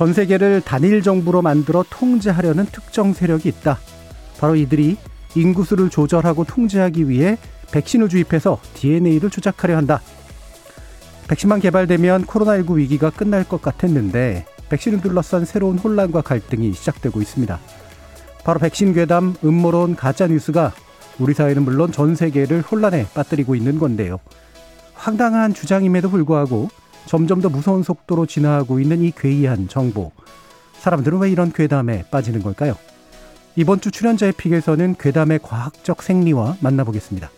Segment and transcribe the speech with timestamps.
[0.00, 3.78] 전 세계를 단일 정부로 만들어 통제하려는 특정 세력이 있다.
[4.38, 4.96] 바로 이들이
[5.34, 7.36] 인구수를 조절하고 통제하기 위해
[7.70, 10.00] 백신을 주입해서 DNA를 조작하려 한다.
[11.28, 17.60] 백신만 개발되면 코로나19 위기가 끝날 것 같았는데 백신을 둘러싼 새로운 혼란과 갈등이 시작되고 있습니다.
[18.42, 20.72] 바로 백신 괴담, 음모론, 가짜 뉴스가
[21.18, 24.18] 우리 사회는 물론 전 세계를 혼란에 빠뜨리고 있는 건데요.
[24.94, 26.70] 황당한 주장임에도 불구하고
[27.06, 30.12] 점점 더 무서운 속도로 진화하고 있는 이 괴이한 정보.
[30.74, 32.76] 사람들은 왜 이런 괴담에 빠지는 걸까요?
[33.56, 37.30] 이번 주 출연자의 픽에서는 괴담의 과학적 생리와 만나보겠습니다.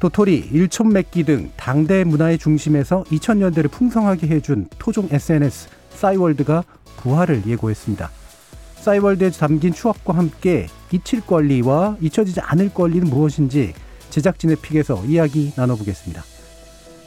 [0.00, 6.64] 도토리, 일촌맥기 등 당대 문화의 중심에서 2000년대를 풍성하게 해준 토종 SNS 싸이월드가
[6.98, 8.10] 부활을 예고했습니다.
[8.76, 13.74] 싸이월드에 담긴 추억과 함께 잊힐 권리와 잊혀지지 않을 권리는 무엇인지
[14.10, 16.35] 제작진의 픽에서 이야기 나눠보겠습니다.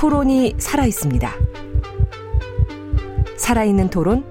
[0.00, 1.30] 토론이 살아 있습니다.
[3.36, 4.24] 살아있는 토론,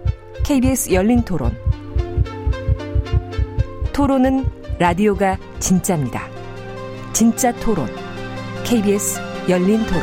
[0.44, 1.56] KBS 열린 토론.
[3.94, 4.48] 토론은
[4.80, 6.24] 라디오가 진짜입니다.
[7.14, 7.86] 진짜 토론,
[8.64, 10.02] KBS 열린 토론.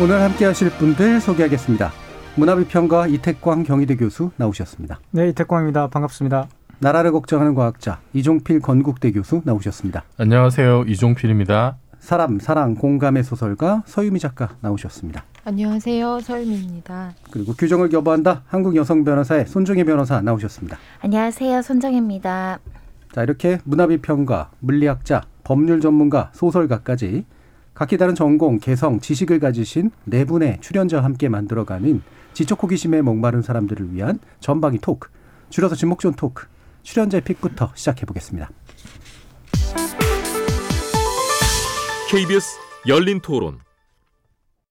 [0.00, 1.92] 오늘 함께 하실 분들 소개하겠습니다.
[2.36, 5.00] 문화비평가 이태광 경희대 교수 나오셨습니다.
[5.10, 5.88] 네, 이태광입니다.
[5.88, 6.48] 반갑습니다.
[6.78, 10.04] 나라를 걱정하는 과학자 이종필 건국대 교수 나오셨습니다.
[10.18, 10.84] 안녕하세요.
[10.86, 11.76] 이종필입니다.
[11.98, 15.24] 사람, 사랑, 공감의 소설가 서유미 작가 나오셨습니다.
[15.44, 16.20] 안녕하세요.
[16.20, 17.14] 서유미입니다.
[17.30, 20.76] 그리고 규정을 교보한다 한국 여성 변호사의 손정혜 변호사 나오셨습니다.
[21.00, 21.62] 안녕하세요.
[21.62, 22.58] 손정혜입니다.
[23.12, 27.24] 자, 이렇게 문화비평가, 물리학자, 법률 전문가, 소설가까지
[27.72, 32.02] 각기 다른 전공, 개성, 지식을 가지신 네 분의 출연자와 함께 만들어가는
[32.34, 35.08] 지적 호기심에 목마른 사람들을 위한 전방위 토크,
[35.50, 36.46] 줄여서 지목전 토크,
[36.86, 38.48] 출연자의 pick부터 시작해 보겠습니다.
[42.08, 43.58] KBS 열린 토론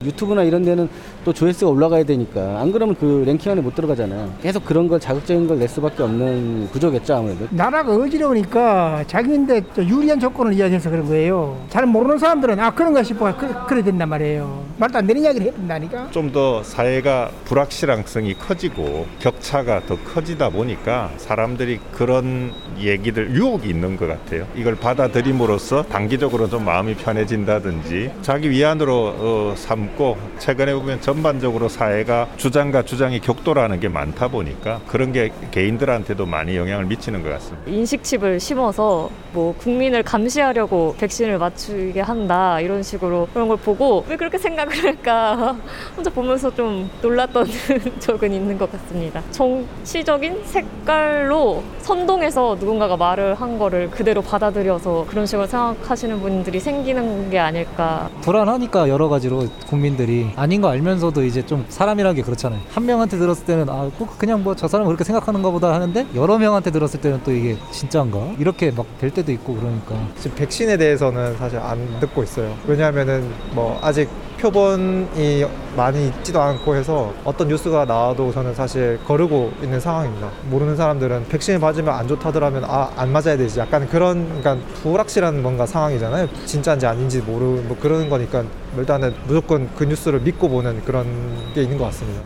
[0.04, 0.90] 유튜브나 이런 데는
[1.24, 4.30] 또 조회수가 올라가야 되니까 안 그러면 그 랭킹 안에 못 들어가잖아요.
[4.42, 7.48] 계속 그런 걸 자극적인 걸 낼 수밖에 없는 구조겠죠 아무래도.
[7.52, 11.58] 나라가 어지러우니까 자기한테 유리한 조건을 이야기해서 그런 거예요.
[11.70, 14.66] 잘 모르는 사람들은 아 그런가 싶어 그, 그래 된단 말이에요.
[14.78, 16.12] 말도 안 되는 이야기를 해야 된다니까.
[16.12, 24.08] 좀 더 사회가 불확실성이 커지고 격차가 더 커지다 보니까 사람들이 그런 얘기들 유혹이 있는 것
[24.08, 24.46] 같아요.
[24.58, 32.84] 이걸 받아들임으로써 단기적으로 좀 마음이 편해진다든지 자기 위안으로 어, 삼고 최근에 보면 전반적으로 사회가 주장과
[32.84, 37.70] 주장이 격돌하는 게 많다 보니까 그런 게 개인들한테도 많이 영향을 미치는 것 같습니다.
[37.70, 44.38] 인식칩을 심어서 뭐 국민을 감시하려고 백신을 맞추게 한다 이런 식으로 그런 걸 보고 왜 그렇게
[44.38, 45.56] 생각을 할까
[45.96, 47.48] 혼자 보면서 좀 놀랐던
[48.00, 49.22] 적은 있는 것 같습니다.
[49.32, 57.40] 정치적인 색깔로 선동해서 누군가가 말을 한 거를 그대로 받아들여서 그런 식으로 생각하시는 분들이 생기는 게
[57.40, 58.10] 아닐까.
[58.22, 62.62] 불안하니까 여러 가지로 국민들이 아닌 거 알면서도 이제 좀 사람이라는 게 그렇잖아요.
[62.72, 66.38] 한 명한테 들었을 때는 아, 꼭 그냥 뭐 저 사람은 그렇게 생각하는가 보다 하는데 여러
[66.38, 68.36] 명한테 들었을 때는 또 이게 진짜인가?
[68.40, 69.94] 이렇게 막 될 때도 있고 그러니까.
[70.18, 72.56] 지금 백신에 대해서는 사실 안 듣고 있어요.
[72.66, 75.46] 왜냐하면은 뭐 아직 표본이
[75.76, 80.30] 많이 있지도 않고 해서 어떤 뉴스가 나와도 저는 사실 거르고 있는 상황입니다.
[80.50, 83.60] 모르는 사람들은 백신을 맞으면 안 좋다더라면 아, 안 맞아야 되지.
[83.60, 86.28] 약간 그런, 그러니까 불확실한 뭔가 상황이잖아요.
[86.46, 88.44] 진짜인지 아닌지 모르는 뭐 그런 거니까
[88.78, 91.06] 일단은 무조건 그 뉴스를 믿고 보는 그런
[91.54, 92.22] 게 있는 것 같습니다.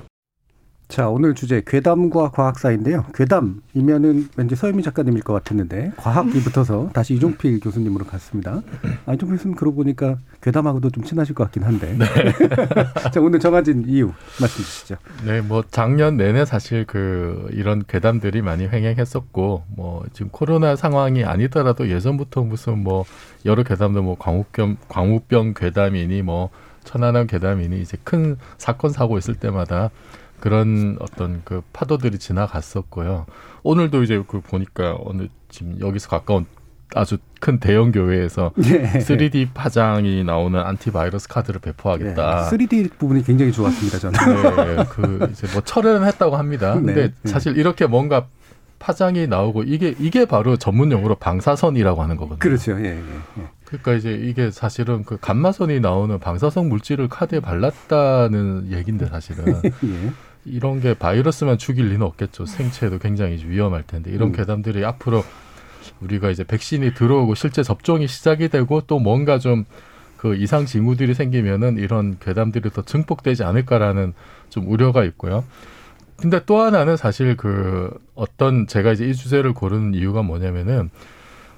[0.89, 3.06] 자, 오늘 주제 괴담과 과학사인데요.
[3.13, 8.63] 괴담이면은 왠지 서유미 작가님일 것 같았는데 과학이 붙어서 다시 이종필 교수님으로 갔습니다.
[9.06, 11.95] 아, 이종필 교수님 그러고 보니까 괴담하고도 좀 친하실 것 같긴 한데.
[11.95, 12.06] 네.
[13.13, 14.95] 자, 오늘 정해진 이유 말씀 주시죠.
[15.27, 21.88] 네, 뭐 작년 내내 사실 그 이런 괴담들이 많이 횡행했었고 뭐 지금 코로나 상황이 아니더라도
[21.88, 23.06] 예전부터 무슨 뭐
[23.45, 26.50] 여러 괴담도 뭐 광우병 광우병 괴담이니 뭐
[26.83, 29.91] 천안함 괴담이니 이제 큰 사건 사고 있을 때마다
[30.39, 33.25] 그런 어떤 그 파도들이 지나갔었고요.
[33.63, 36.45] 오늘도 이제 그 보니까 어느 지금 여기서 가까운
[36.95, 39.00] 아주 큰 대형 교회에서 네.
[39.00, 42.50] 3D 파장이 나오는 안티바이러스 카드를 배포하겠다.
[42.50, 44.75] 3D 부분이 굉장히 좋았습니다, 저는.
[44.77, 46.74] 네, 그 이제 뭐 철회는 했다고 합니다.
[46.74, 47.31] 근데 네, 네.
[47.31, 48.27] 사실 이렇게 뭔가
[48.80, 52.39] 파장이 나오고 이게 이게 바로 전문 용어로 방사선이라고 하는 거거든요.
[52.39, 52.80] 그렇죠.
[52.80, 53.44] 예, 예, 예.
[53.65, 60.12] 그러니까 이제 이게 사실은 그 감마선이 나오는 방사성 물질을 카드에 발랐다는 얘긴데 사실은 예.
[60.45, 62.45] 이런 게 바이러스만 죽일 리는 없겠죠.
[62.45, 64.33] 생체에도 굉장히 위험할 텐데 이런 음.
[64.33, 65.24] 괴담들이 앞으로
[66.01, 69.65] 우리가 이제 백신이 들어오고 실제 접종이 시작이 되고 또 뭔가 좀
[70.19, 74.13] 그 이상 징후들이 생기면은 이런 괴담들이 더 증폭되지 않을까라는
[74.50, 75.45] 좀 우려가 있고요.
[76.18, 80.89] 근데 또 하나는 사실 그 어떤 제가 이제 이 주제를 고르는 이유가 뭐냐면은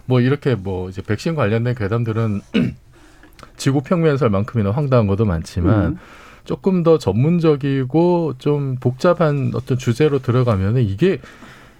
[0.05, 2.41] 뭐 이렇게 뭐 이제 백신 관련된 괴담들은
[3.57, 5.97] 지구 평면설만큼이나 황당한 것도 많지만 음.
[6.43, 11.19] 조금 더 전문적이고 좀 복잡한 어떤 주제로 들어가면은 이게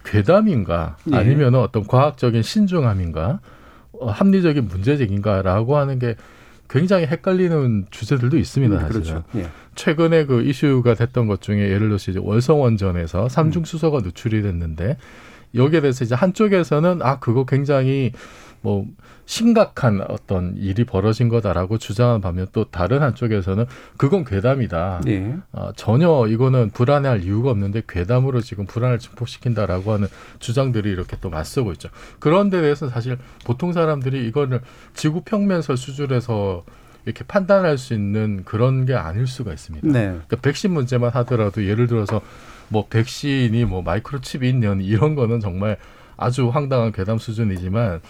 [0.05, 1.15] 괴담인가 예.
[1.15, 3.39] 아니면 어떤 과학적인 신중함인가
[3.93, 6.15] 어, 합리적인 문제제기인가라고 하는 게
[6.69, 8.75] 굉장히 헷갈리는 주제들도 있습니다.
[8.75, 9.01] 음, 사실은.
[9.01, 9.23] 그렇죠.
[9.35, 9.49] 예.
[9.75, 14.97] 최근에 그 이슈가 됐던 것 중에 예를 들어서 이제 월성원전에서 삼중 수소가 누출이 됐는데
[15.53, 18.13] 여기에 대해서 이제 한쪽에서는 아 그거 굉장히
[18.61, 18.85] 뭐
[19.25, 23.65] 심각한 어떤 일이 벌어진 거다라고 주장하는 반면 또 다른 한쪽에서는
[23.97, 25.01] 그건 괴담이다.
[25.07, 25.35] 예.
[25.51, 30.07] 아, 전혀 이거는 불안해할 이유가 없는데 괴담으로 지금 불안을 증폭시킨다라고 하는
[30.39, 31.89] 주장들이 이렇게 또 맞서고 있죠.
[32.19, 34.61] 그런 데 대해서 사실 보통 사람들이 이거를
[34.93, 36.63] 지구 평면설 수준에서
[37.05, 39.87] 이렇게 판단할 수 있는 그런 게 아닐 수가 있습니다.
[39.87, 40.05] 네.
[40.05, 42.21] 그러니까 백신 문제만 하더라도 예를 들어서
[42.67, 45.77] 뭐 백신이 뭐 마이크로칩이 있는 이런 거는 정말
[46.15, 48.01] 아주 황당한 괴담 수준이지만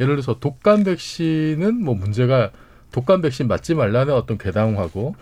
[0.00, 2.50] 예를 들어서 독감 백신은 뭐 문제가
[2.92, 5.14] 독감 백신 맞지 말라는 어떤 괴담하고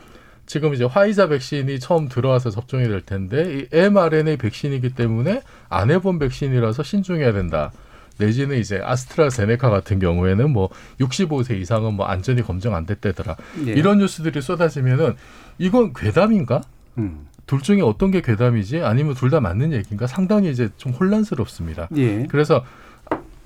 [0.47, 6.19] 지금 이제 화이자 백신이 처음 들어와서 접종이 될 텐데 이 mRNA 백신이기 때문에 안 해본
[6.21, 7.73] 백신이라서 신중해야 된다.
[8.19, 10.71] 내지는 이제 아스트라제네카 같은 경우에는 뭐
[11.01, 13.37] 65세 이상은 뭐 안전이 검증 안 됐다더라.
[13.67, 13.73] 예.
[13.73, 15.15] 이런 뉴스들이 쏟아지면은
[15.59, 16.63] 이건 괴담인가?
[16.99, 17.27] 음.
[17.47, 18.81] 둘 중에 어떤 게 괴담이지?
[18.81, 20.07] 아니면 둘 다 맞는 얘기인가?
[20.07, 21.89] 상당히 이제 좀 혼란스럽습니다.
[21.97, 22.27] 예.
[22.31, 22.65] 그래서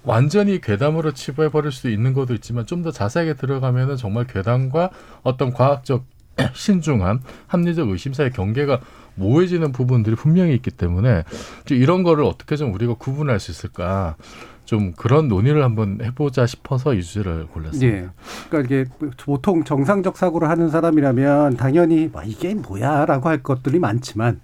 [0.04, 4.90] 완전히 괴담으로 치부해 버릴 수 있는 것도 있지만 좀 더 자세하게 들어가면은 정말 괴담과
[5.22, 6.04] 어떤 과학적
[6.54, 8.80] 신중함, 합리적 의심 사이의 경계가
[9.16, 11.24] 모호해지는 부분들이 분명히 있기 때문에
[11.66, 14.16] 좀 이런 거를 어떻게 좀 우리가 구분할 수 있을까?
[14.64, 17.86] 좀 그런 논의를 한번 해보자 싶어서 이 주제를 골랐습니다.
[17.96, 18.08] 예.
[18.48, 24.40] 그러니까 이게 보통 정상적 사고를 하는 사람이라면 당연히 뭐 이게 뭐야라고 할 것들이 많지만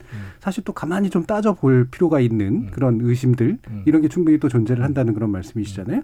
[0.47, 4.85] 사실 또 가만히 좀 따져 볼 필요가 있는 그런 의심들 이런 게 충분히 또 존재를
[4.85, 6.03] 한다는 그런 말씀이시잖아요.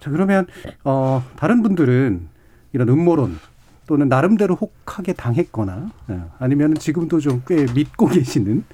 [0.00, 0.48] 자 그러면
[0.82, 2.26] 어 다른 분들은
[2.72, 3.38] 이런 음모론
[3.86, 8.64] 또는 나름대로 혹하게 당했거나 예, 아니면 지금도 좀 꽤 믿고 계시는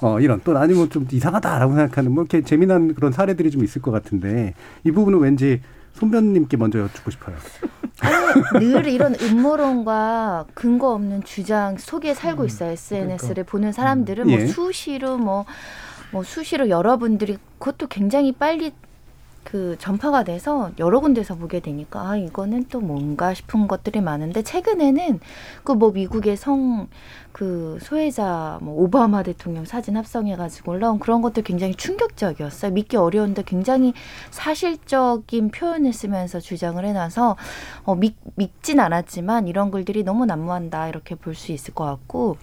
[0.00, 3.90] 어, 이런 또 아니면 좀 이상하다라고 생각하는 뭐 이렇게 재미난 그런 사례들이 좀 있을 것
[3.90, 4.54] 같은데
[4.84, 5.60] 이 부분은 왠지
[5.94, 7.36] 손변님께 먼저 여쭙고 싶어요.
[8.58, 12.70] 늘 이런 음모론과 근거 없는 주장 속에 살고 있어요.
[12.72, 14.46] SNS를 보는 사람들은 뭐 예.
[14.46, 15.44] 수시로 뭐,
[16.10, 18.72] 뭐 수시로 여러분들이 그것도 굉장히 빨리
[19.44, 25.20] 그 전파가 돼서 여러 군데서 보게 되니까 아 이거는 또 뭔가 싶은 것들이 많은데 최근에는
[25.64, 26.88] 그 뭐 미국의 성
[27.32, 32.72] 그 소외자 뭐 오바마 대통령 사진 합성해 가지고 올라온 그런 것들 굉장히 충격적이었어요.
[32.72, 33.94] 믿기 어려운데 굉장히
[34.30, 37.36] 사실적인 표현을 쓰면서 주장을 해놔서
[37.84, 42.36] 어, 믿, 믿진 않았지만 이런 글들이 너무 난무한다 이렇게 볼 수 있을 것 같고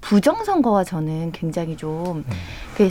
[0.00, 2.24] 부정선거와 저는 굉장히 좀
[2.72, 2.88] 그게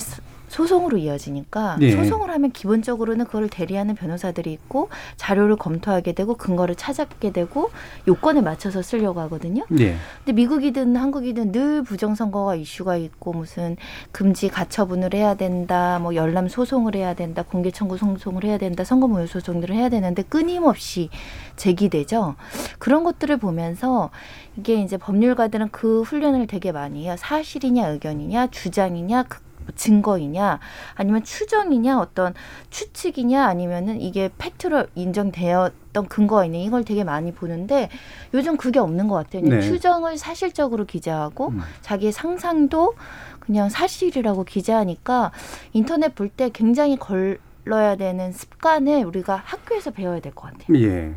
[0.47, 1.91] 소송으로 이어지니까 예.
[1.91, 7.69] 소송을 하면 기본적으로는 그걸 대리하는 변호사들이 있고 자료를 검토하게 되고 근거를 찾게 되고
[8.07, 9.65] 요건에 맞춰서 쓰려고 하거든요.
[9.79, 9.95] 예.
[10.19, 13.77] 근데 미국이든 한국이든 늘 부정선거가 이슈가 있고 무슨
[14.11, 19.27] 금지 가처분을 해야 된다, 뭐 열람 소송을 해야 된다, 공개 청구 소송을 해야 된다, 선거무효
[19.27, 21.09] 소송들을 해야 되는데 끊임없이
[21.55, 22.35] 제기되죠.
[22.79, 24.09] 그런 것들을 보면서
[24.57, 27.15] 이게 이제 법률가들은 그 훈련을 되게 많이 해요.
[27.17, 30.59] 사실이냐 의견이냐 주장이냐 그 증거이냐
[30.95, 32.33] 아니면 추정이냐 어떤
[32.69, 37.89] 추측이냐 아니면은 이게 팩트로 인정되었던 근거가 있는 이걸 되게 많이 보는데
[38.33, 39.41] 요즘 그게 없는 것 같아요.
[39.43, 39.61] 네.
[39.61, 41.61] 추정을 사실적으로 기재하고 음.
[41.81, 42.95] 자기의 상상도
[43.39, 45.31] 그냥 사실이라고 기재하니까
[45.73, 50.77] 인터넷 볼 때 굉장히 걸러야 되는 습관을 우리가 학교에서 배워야 될 것 같아요.
[50.81, 51.15] 예.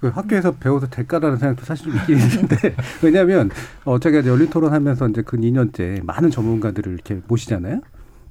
[0.00, 3.50] 그 학교에서 배워도 될까라는 생각도 사실 좀 있긴 있는데 왜냐하면
[3.84, 7.80] 어 제가 이제 열린 토론하면서 이제 근 2년째 많은 전문가들을 이렇게 모시잖아요.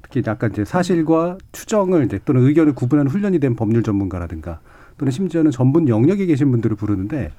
[0.02, 4.60] 특히 약간 이제 사실과 추정을 이제 또는 의견을 구분하는 훈련이 된 법률 전문가라든가
[4.98, 7.32] 또는 심지어는 전문 영역에 계신 분들을 부르는데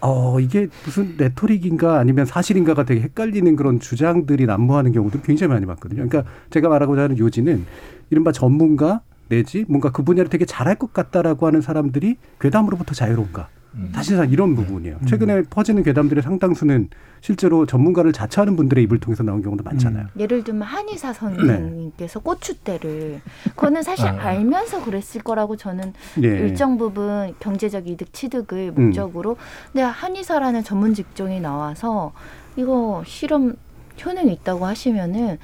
[0.00, 6.06] 어, 이게 무슨 레토릭인가 아니면 사실인가가 되게 헷갈리는 그런 주장들이 난무하는 경우도 굉장히 많이 봤거든요.
[6.06, 7.64] 그러니까 제가 말하고자 하는 요지는
[8.10, 13.48] 이른바 전문가 내지 뭔가 그 분야를 되게 잘할 것 같다라고 하는 사람들이 괴담으로부터 자유로운가.
[13.92, 14.98] 사실상 이런 부분이에요.
[15.06, 16.90] 최근에 퍼지는 괴담들의 상당수는
[17.20, 20.06] 실제로 전문가를 자처하는 분들의 입을 통해서 나온 경우도 많잖아요.
[20.16, 24.28] 예를 들면 한의사 선생님께서 고추대를 그거는 사실 아.
[24.28, 26.28] 알면서 그랬을 거라고 저는 예.
[26.28, 28.84] 일정 부분 경제적 이득 취득을 음.
[28.84, 29.36] 목적으로
[29.72, 32.12] 근데 한의사라는 전문 직종이 나와서
[32.56, 33.56] 이거 실험
[34.04, 35.38] 효능이 있다고 하시면은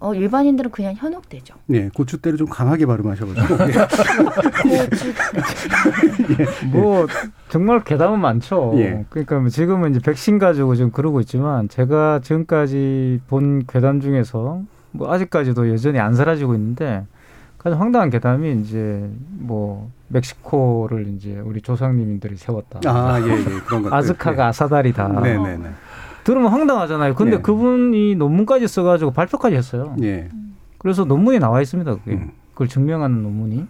[0.00, 1.54] 어, 일반인들은 그냥 현혹되죠.
[1.70, 3.54] 예, 고추대를 좀 강하게 발음하셔가지고.
[6.72, 7.06] 뭐
[7.50, 8.72] 정말 괴담은 많죠.
[8.76, 9.04] 예.
[9.10, 15.12] 그러니까 뭐 지금은 이제 백신 가지고 지금 그러고 있지만 제가 지금까지 본 괴담 중에서 뭐
[15.12, 17.04] 아직까지도 여전히 안 사라지고 있는데
[17.58, 19.06] 가장 황당한 괴담이 이제
[19.38, 22.80] 뭐 멕시코를 이제 우리 조상님들이 세웠다.
[22.86, 23.44] 아, 예, 예.
[23.66, 23.94] 그런 것들.
[23.94, 24.48] 아즈카가 예.
[24.48, 25.08] 아사달이다.
[25.20, 25.68] 네 네 네.
[26.24, 27.14] 들으면 황당하잖아요.
[27.14, 27.42] 근데 네.
[27.42, 29.96] 그분이 논문까지 써가지고 발표까지 했어요.
[30.02, 30.28] 예.
[30.78, 31.96] 그래서 논문이 나와 있습니다.
[31.96, 33.66] 그게 그걸 증명하는 논문이.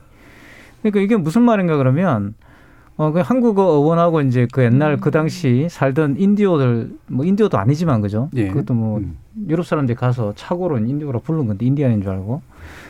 [0.82, 2.34] 그러니까 이게 무슨 말인가 그러면
[2.96, 8.28] 어, 그 한국어 어원하고 이제 그 옛날 그 당시 살던 인디오들 뭐 인디오도 아니지만 그죠?
[8.36, 8.48] 예.
[8.48, 9.00] 그것도 뭐
[9.48, 12.42] 유럽 사람들이 가서 착오로 인디오로 부른 건데 인디안인 줄 알고.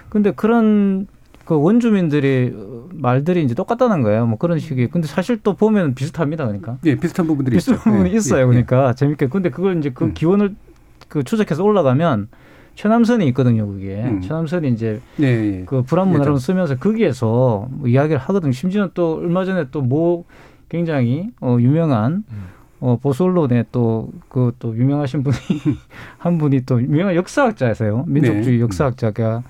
[0.09, 1.07] 근데 그런
[1.51, 4.25] 그 원주민들의 어, 말들이 이제 똑같다는 거예요.
[4.25, 4.87] 뭐 그런 식의.
[4.87, 6.47] 근데 사실 또 보면 비슷합니다.
[6.47, 6.79] 그러니까.
[6.85, 7.91] 예, 비슷한 부분들이 비슷한 있죠.
[7.91, 8.43] 부분이 예, 있어요.
[8.43, 8.51] 예, 음.
[8.51, 9.27] 그러니까 재밌게.
[9.27, 10.55] 근데 그걸 이제 그 기원을
[11.09, 12.29] 그 추적해서 올라가면
[12.77, 13.67] 최남선이 있거든요.
[13.67, 14.21] 그게 음.
[14.21, 15.65] 최남선이 이제 예, 예.
[15.67, 16.39] 그 불안 문화를.
[16.39, 18.53] 쓰면서 거기에서 뭐 이야기를 하거든요.
[18.53, 20.27] 심지어 또 얼마 전에 또 뭐
[20.69, 22.23] 굉장히 어 유명한
[22.79, 25.37] 어 보수 언론에 또 그 또 유명하신 분이
[26.19, 28.05] 한 분이 또 유명한 역사학자세요.
[28.07, 28.61] 민족주의 네.
[28.63, 29.43] 역사학자가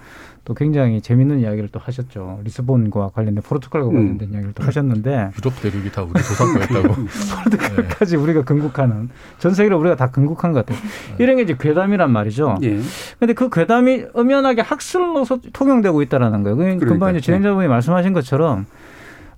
[0.51, 2.41] 또 굉장히 재밌는 이야기를 또 하셨죠.
[2.43, 3.95] 리스본과 관련된 포르투갈과 음.
[3.95, 6.89] 관련된 이야기를 또 하셨는데 유럽 대륙이 다 우리 조상 거였다고.
[7.45, 10.85] 포르투갈까지 우리가 건국하는 전 세계로 우리가 다 건국한 것 같아요.
[11.21, 12.59] 이런 게 이제 괴담이란 말이죠.
[12.65, 12.81] 예.
[13.21, 16.57] 근데 그 괴담이 엄연하게 학술로서 통용되고 있다라는 거예요.
[16.57, 17.11] 그러니까 금방.
[17.11, 18.67] 이제 진행자분이 말씀하신 것처럼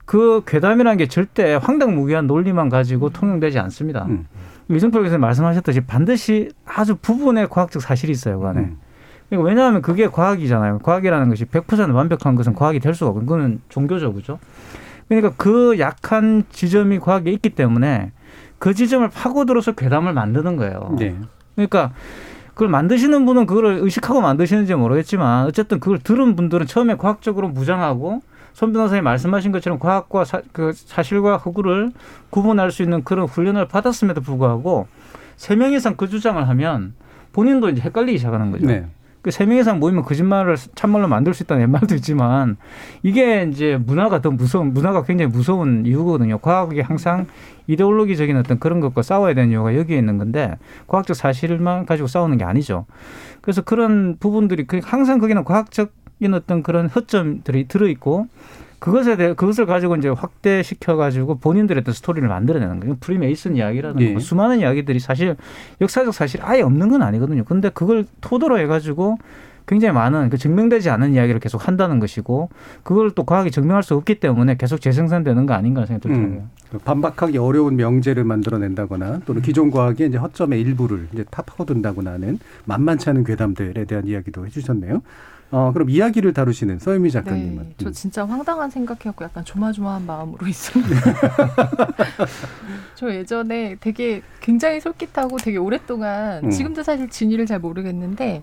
[0.06, 4.06] 그 괴담이라는 게 절대 황당무계한 논리만 가지고 통용되지 않습니다.
[4.08, 4.24] 음.
[4.70, 8.60] 이승철 교수님 말씀하셨듯이 반드시 아주 부분의 과학적 사실이 있어요, 그 안에.
[8.60, 8.78] 음.
[9.32, 10.80] 그러니까 왜냐하면 그게 과학이잖아요.
[10.80, 14.38] 과학이라는 것이 100% 완벽한 것은 과학이 될 수가 없고, 그거는 종교죠, 그죠?
[15.08, 18.12] 그러니까 그 약한 지점이 과학에 있기 때문에
[18.58, 20.96] 그 지점을 파고들어서 괴담을 만드는 거예요.
[21.00, 21.16] 예.
[21.54, 21.92] 그러니까
[22.48, 28.20] 그걸 만드시는 분은 그걸 의식하고 만드시는지 모르겠지만 어쨌든 그걸 들은 분들은 처음에 과학적으로 무장하고
[28.52, 31.90] 손 변호사님 말씀하신 것처럼 과학과 사, 그 사실과 허구를
[32.28, 34.86] 구분할 수 있는 그런 훈련을 받았음에도 불구하고
[35.36, 36.92] 세 명 이상 그 주장을 하면
[37.32, 38.66] 본인도 이제 헷갈리기 시작하는 거죠.
[38.66, 38.86] 네.
[39.22, 42.56] 그세명 이상 모이면 거짓말을 참말로 만들 수 있다는 옛말도 있지만
[43.02, 46.38] 이게 이제 문화가 더 무서운 문화가 굉장히 무서운 이유거든요.
[46.38, 47.26] 과학이 항상
[47.68, 50.56] 이데올로기적인 어떤 그런 것과 싸워야 되는 이유가 여기에 있는 건데
[50.88, 52.86] 과학적 사실만 가지고 싸우는 게 아니죠.
[53.40, 58.26] 그래서 그런 부분들이 그 항상 거기는 과학적인 어떤 그런 허점들이 들어 있고
[58.82, 62.96] 그것에 대해 그것을 가지고 이제 확대시켜 가지고 본인들의 어떤 스토리를 만들어내는 거예요.
[62.98, 64.14] 프리메이슨 이야기라는 예.
[64.14, 65.36] 거 수많은 이야기들이 사실
[65.80, 67.44] 역사적 사실이 아예 없는 건 아니거든요.
[67.44, 69.18] 근데 그걸 토대로 해가지고
[69.68, 72.48] 굉장히 많은 그 증명되지 않은 이야기를 계속 한다는 것이고
[72.82, 76.38] 그걸 또 과학이 증명할 수 없기 때문에 계속 재생산되는 거 아닌가 생각이 들더라고요.
[76.40, 76.50] 음.
[76.72, 83.10] 그 반박하기 어려운 명제를 만들어낸다거나 또는 기존 과학의 이제 허점의 일부를 이제 파파고든다거나 하는 만만치
[83.10, 85.02] 않은 괴담들에 대한 이야기도 해주셨네요.
[85.52, 87.56] 어, 그럼 이야기를 다루시는 서유미 작가님은.
[87.62, 87.92] 네, 저 음.
[87.92, 90.96] 진짜 황당한 생각해갖고 약간 조마조마한 마음으로 있습니다.
[92.96, 96.50] 저 예전에 되게 굉장히 솔깃하고 되게 오랫동안 음.
[96.50, 98.42] 지금도 사실 진위를 잘 모르겠는데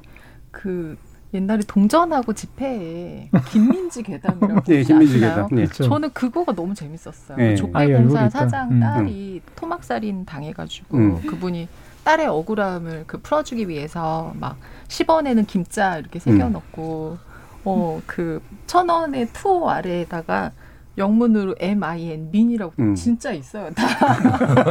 [0.51, 0.97] 그
[1.33, 5.23] 옛날에 동전하고 집회에 김민지 괴담이라고 예, 혹시 김민지.
[5.23, 5.33] 예.
[5.47, 5.83] 그렇죠.
[5.83, 7.37] 저는 그거가 너무 재밌었어요.
[7.39, 7.55] 예.
[7.55, 8.39] 족배 아, 예, 얼굴이 공사 있다.
[8.39, 8.79] 사장 음.
[8.79, 11.21] 딸이 토막살인 당해가지고 음.
[11.21, 11.67] 그분이
[12.09, 17.19] 딸의 억울함을 그 풀어주기 위해서 막 10원에는 김자 이렇게 새겨넣고
[17.63, 20.51] 어그 천 원의 투어 아래에다가
[20.97, 22.95] 영문으로 M I N 민이라고 음.
[22.95, 23.85] 진짜 있어요 다.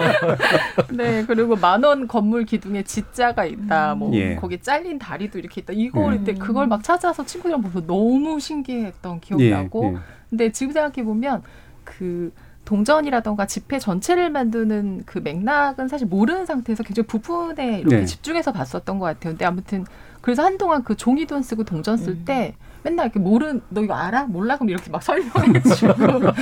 [0.90, 3.94] 네 그리고 만원 건물 기둥에 지자가 있다.
[3.94, 4.34] 뭐 예.
[4.34, 5.72] 거기 잘린 다리도 이렇게 있다.
[5.76, 6.04] 이거 예.
[6.06, 9.98] 어릴 때 그걸 막 찾아서 친구들이랑 보면서 너무 신기했던 기억이 예, 나고 예.
[10.28, 11.42] 근데 지금 생각해 보면
[11.84, 12.32] 그
[12.68, 18.04] 동전이라던가 지폐 전체를 만드는 그 맥락은 사실 모르는 상태에서 굉장히 부분에 이렇게 네.
[18.04, 19.32] 집중해서 봤었던 것 같아요.
[19.32, 19.86] 근데 아무튼
[20.20, 22.22] 그래서 한동안 그 종이돈 쓰고 동전 쓸 음.
[22.26, 24.24] 때 맨날 이렇게 모르는 너 이거 알아?
[24.24, 24.56] 몰라?
[24.56, 25.94] 그럼 이렇게 막 설명해주고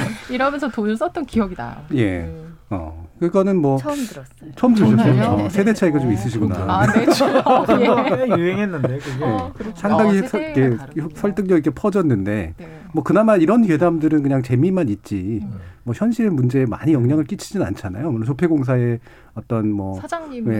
[0.30, 1.76] 이러면서 돈을 썼던 기억이 나요.
[1.94, 2.28] 예.
[2.70, 4.50] 어, 그거는 뭐 처음 들었어요.
[4.56, 4.74] 처음.
[4.74, 5.44] 정말요?
[5.44, 6.56] 어, 세대 차이가 좀 있으시구나.
[6.66, 8.26] 아, 네, 저, 예.
[8.36, 9.76] 유행했는데 그게 어, 그렇죠.
[9.76, 11.08] 상당히 어, 서-.
[11.14, 12.75] 설득력 있게 퍼졌는데 네.
[12.96, 15.42] 뭐 그나마 이런 괴담들은 그냥 재미만 있지.
[15.84, 18.10] 뭐 현실 문제에 많이 영향을 끼치진 않잖아요.
[18.10, 18.98] 물론 조폐공사의
[19.34, 20.00] 어떤 뭐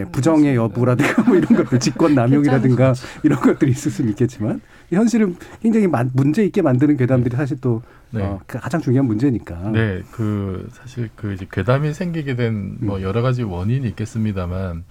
[0.01, 5.87] 예, 부정의 여부라든가 뭐 이런 것들 직권 남용이라든가 이런 것들이 있을 수는 있겠지만 현실은 굉장히
[5.87, 8.21] 만- 문제 있게 만드는 괴담들이 사실 또 네.
[8.21, 9.71] 어, 그 가장 중요한 문제니까.
[9.71, 14.83] 네, 그 사실 그 이제 괴담이 생기게 된 뭐 여러 가지 원인이 있겠습니다만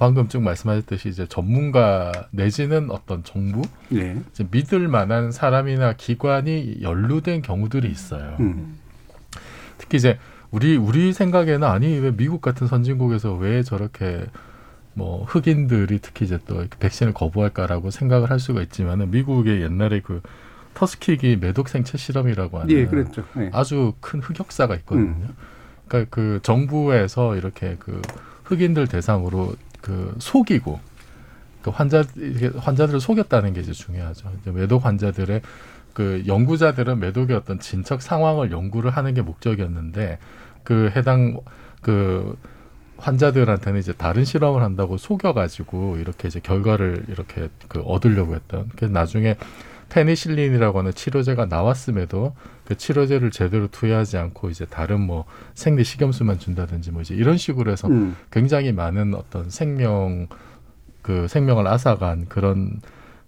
[0.00, 3.60] 방금 쭉 말씀하셨듯이 이제 전문가 내지는 어떤 정부
[3.92, 4.16] 예.
[4.30, 8.34] 이제 믿을 만한 사람이나 기관이 연루된 경우들이 있어요.
[8.40, 8.78] 음.
[9.76, 10.18] 특히 이제
[10.50, 14.24] 우리 우리 생각에는 아니 왜 미국 같은 선진국에서 왜 저렇게
[14.94, 20.22] 뭐 흑인들이 특히 이제 또 백신을 거부할까라고 생각을 할 수가 있지만은 미국의 옛날에 그
[20.72, 23.22] 터스키기 매독 생체 실험이라고 하는 예, 그랬죠.
[23.36, 23.50] 예.
[23.52, 25.10] 아주 큰 흑역사가 있거든요.
[25.10, 25.36] 음.
[25.88, 28.00] 그러니까 그 정부에서 이렇게 그
[28.44, 30.80] 흑인들 대상으로 그 속이고
[31.62, 32.02] 그 환자
[32.56, 34.30] 환자들을 속였다는 게 이제 중요하죠.
[34.40, 35.42] 이제 매독 환자들의
[35.92, 40.18] 그 연구자들은 매독의 어떤 진척 상황을 연구를 하는 게 목적이었는데
[40.62, 41.40] 그 해당
[41.82, 42.36] 그
[42.98, 48.68] 환자들한테는 이제 다른 실험을 한다고 속여가지고 이렇게 이제 결과를 이렇게 그 얻으려고 했던.
[48.76, 49.36] 그래서 나중에
[49.90, 56.92] 페니실린이라고 하는 치료제가 나왔음에도 그 치료제를 제대로 투여하지 않고 이제 다른 뭐 생리 식염수만 준다든지
[56.92, 58.16] 뭐 이제 이런 식으로 해서 음.
[58.30, 60.28] 굉장히 많은 어떤 생명
[61.02, 62.80] 그 생명을 앗아간 그런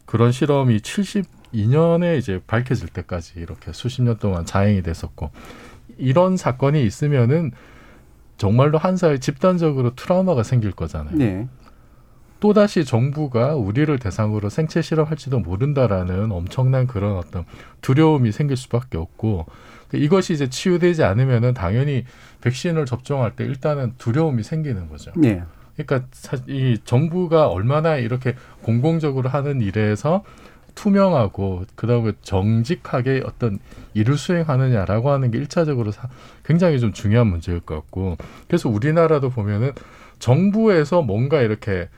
[0.07, 5.31] 그런 실험이 72년에 이제 밝혀질 때까지 이렇게 수십 년 동안 자행이 됐었고
[5.99, 7.53] 이런 사건이 있으면은
[8.37, 11.17] 정말로 한 사회 집단적으로 트라우마가 생길 거잖아요.
[11.17, 11.49] 네.
[12.43, 17.45] 또다시 정부가 우리를 대상으로 생체 실험할지도 모른다라는 엄청난 그런 어떤
[17.83, 19.47] 두려움이 생길 수밖에 없고
[19.93, 22.05] 이것이 이제 치유되지 않으면은 당연히
[22.41, 25.13] 백신을 접종할 때 일단은 두려움이 생기는 거죠.
[25.15, 25.45] 네.
[25.77, 30.25] 그러니까 사- 이 정부가 얼마나 이렇게 공공적으로 하는 일에서
[30.75, 33.61] 투명하고 그다음에 정직하게 어떤
[33.95, 36.09] 일을 수행하느냐라고 하는 게 일차적으로 사-
[36.45, 38.17] 굉장히 좀 중요한 문제일 것 같고
[38.49, 39.71] 그래서 우리나라도 보면은
[40.19, 41.89] 정부에서 뭔가 이렇게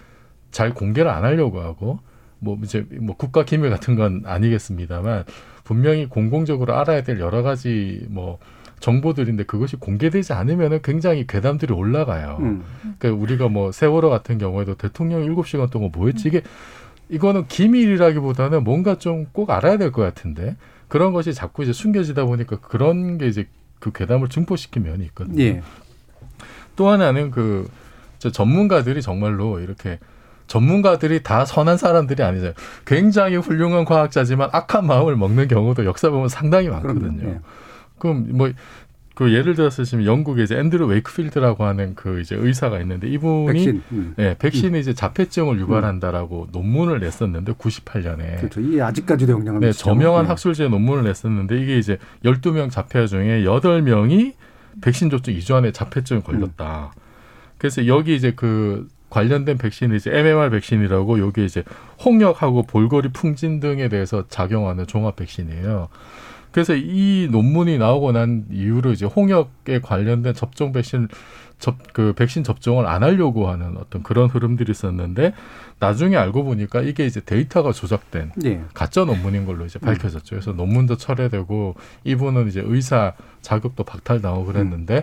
[0.54, 1.98] 잘 공개를 안 하려고 하고
[2.38, 5.24] 뭐 이제 뭐 국가 기밀 같은 건 아니겠습니다만
[5.64, 8.38] 분명히 공공적으로 알아야 될 여러 가지 뭐
[8.78, 12.36] 정보들인데 그것이 공개되지 않으면은 굉장히 괴담들이 올라가요.
[12.40, 12.62] 음.
[12.98, 16.42] 그러니까 우리가 뭐 세월호 같은 경우에도 대통령 일곱 시간 동안 뭐 했지 이게
[17.08, 22.60] 이거는 기밀이라기보다는 뭔가 좀 꼭 알아야 될 것 같은데 그런 것이 자꾸 이제 숨겨지다 보니까
[22.60, 23.48] 그런 게 이제
[23.80, 25.42] 그 괴담을 증폭시킨 면이 있거든요.
[25.42, 25.62] 예.
[26.76, 29.98] 또 하나는 그저 전문가들이 정말로 이렇게
[30.46, 32.54] 전문가들이 다 선한 사람들이 아니잖아요.
[32.84, 37.16] 굉장히 훌륭한 과학자지만 악한 마음을 먹는 경우도 역사 보면 상당히 많거든요.
[37.18, 37.34] 그럼요.
[37.34, 37.40] 예.
[37.98, 38.50] 그럼 뭐
[39.14, 43.82] 그 예를 들어서 지금 영국에 이제 앤드루 웨이크필드라고 하는 그 이제 의사가 있는데 이분이 백신,
[43.92, 44.14] 음.
[44.18, 48.60] 예, 백신이 이제 자폐증을 유발한다라고 논문을 냈었는데 98년에 그렇죠.
[48.60, 49.84] 이게 아직까지도 영향을 네, 미치죠.
[49.84, 50.28] 저명한 예.
[50.28, 54.34] 학술지에 논문을 냈었는데 이게 이제 12명 자폐아 중에 8명이
[54.80, 56.92] 백신 접종 2주 안에 자폐증을 걸렸다.
[57.56, 61.62] 그래서 여기 이제 그 관련된 백신이 이제 MMR 백신이라고 여기 이제
[62.04, 65.88] 홍역하고 볼거리 풍진 등에 대해서 작용하는 종합 백신이에요.
[66.50, 71.08] 그래서 이 논문이 나오고 난 이후로 이제 홍역에 관련된 접종 백신
[71.58, 75.32] 접 그 백신 접종을 안 하려고 하는 어떤 그런 흐름들이 있었는데
[75.78, 78.62] 나중에 알고 보니까 이게 이제 데이터가 조작된 예.
[78.74, 80.30] 가짜 논문인 걸로 이제 밝혀졌죠.
[80.30, 85.02] 그래서 논문도 철회되고 이분은 이제 의사 자격도 박탈당하고 그랬는데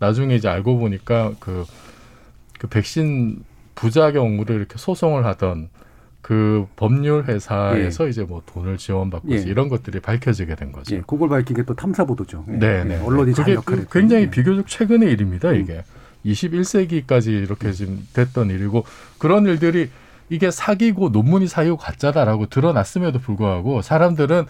[0.00, 1.64] 나중에 이제 알고 보니까 그,
[2.58, 5.68] 그 백신 부작용으로 이렇게 소송을 하던
[6.20, 9.38] 그 법률 회사에서 이제 뭐 돈을 지원받고 예.
[9.38, 10.94] 이런 것들이 밝혀지게 된 거죠.
[10.94, 12.44] 예, 그걸 밝힌 게 또 탐사 보도죠.
[12.48, 12.52] 예.
[12.52, 13.00] 네, 예, 네.
[13.00, 14.24] 언론이 잘 그게 역할을 굉장히.
[14.24, 14.30] 예.
[14.30, 15.52] 비교적 최근의 일입니다.
[15.52, 15.82] 이게
[16.24, 18.84] 21세기까지 이렇게 지금 됐던 일이고
[19.18, 19.90] 그런 일들이
[20.28, 24.44] 이게 사기고 논문이 사기고 가짜다라고 드러났음에도 불구하고 사람들은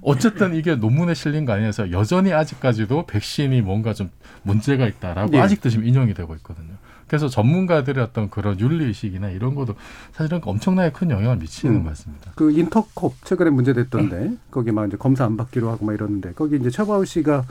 [0.00, 4.10] 어쨌든 이게 논문에 실린 거 아니어서 여전히 아직까지도 백신이 뭔가 좀
[4.42, 5.40] 문제가 있다라고 예.
[5.40, 6.74] 아직도 지금 인용이 되고 있거든요.
[7.12, 9.74] 그래서 전문가들의 어떤 그런 윤리 의식이나 이런 것도
[10.12, 11.82] 사실은 엄청나게 큰 영향을 미치는 음.
[11.82, 12.32] 것 같습니다.
[12.36, 16.70] 그 인터콥 최근에 문제됐던데 거기 막 이제 검사 안 받기로 하고 막 이러는데 거기 이제
[16.70, 17.44] 최바우 씨가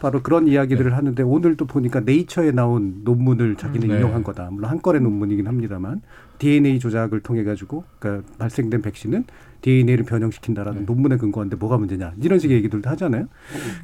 [0.00, 0.96] 바로 그런 이야기들을 네.
[0.96, 3.98] 하는데 오늘도 보니까 네이처에 나온 논문을 자기는 네.
[3.98, 4.48] 인용한 거다.
[4.50, 6.02] 물론 한 건의 논문이긴 합니다만
[6.38, 9.26] DNA 조작을 통해 가지고 그러니까 발생된 백신은
[9.60, 10.86] DNA를 변형시킨다라는 네.
[10.86, 13.28] 논문에 근거한데 뭐가 문제냐 이런 식의 얘기들도 하잖아요.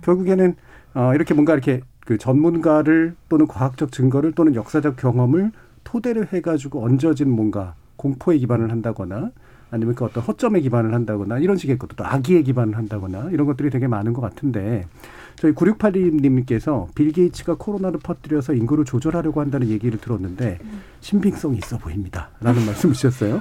[0.02, 0.56] 결국에는
[0.94, 5.52] 어, 이렇게 뭔가 이렇게 그 전문가를 또는 과학적 증거를 또는 역사적 경험을
[5.84, 9.30] 토대로 해가지고 얹어진 뭔가 공포에 기반을 한다거나
[9.70, 13.70] 아니면 그 어떤 허점에 기반을 한다거나 이런 식의 것도 또 악의에 기반을 한다거나 이런 것들이
[13.70, 14.88] 되게 많은 것 같은데
[15.40, 20.59] 저희 9682님께서 빌 게이츠가 코로나를 퍼뜨려서 인구를 조절하려고 한다는 얘기를 들었는데
[21.00, 22.29] 신빙성이 있어 보입니다.
[22.42, 23.40] 라는 말씀 주셨어요.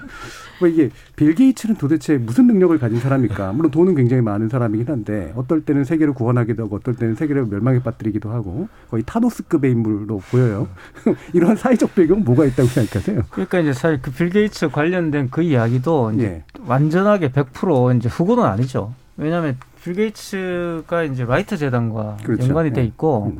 [0.62, 3.52] 뭐 이게 빌 게이츠는 도대체 무슨 능력을 가진 사람입니까?
[3.52, 7.80] 물론 돈은 굉장히 많은 사람이긴 한데 어떨 때는 세계를 구원하기도 하고 어떨 때는 세계를 멸망에
[7.84, 10.70] 빠뜨리기도 하고 거의 타노스급의 인물로 보여요.
[11.34, 13.24] 이런 사회적 배경 뭐가 있다고 생각하세요?
[13.30, 16.44] 그러니까 이제 사실 그 빌 게이츠 관련된 그 이야기도 이제 예.
[16.66, 18.94] 완전하게 100% 이제 허구는 아니죠.
[19.18, 22.48] 왜냐하면 빌 게이츠가 이제 라이트 재단과 그렇죠.
[22.48, 22.86] 연관이 돼 예.
[22.86, 23.38] 있고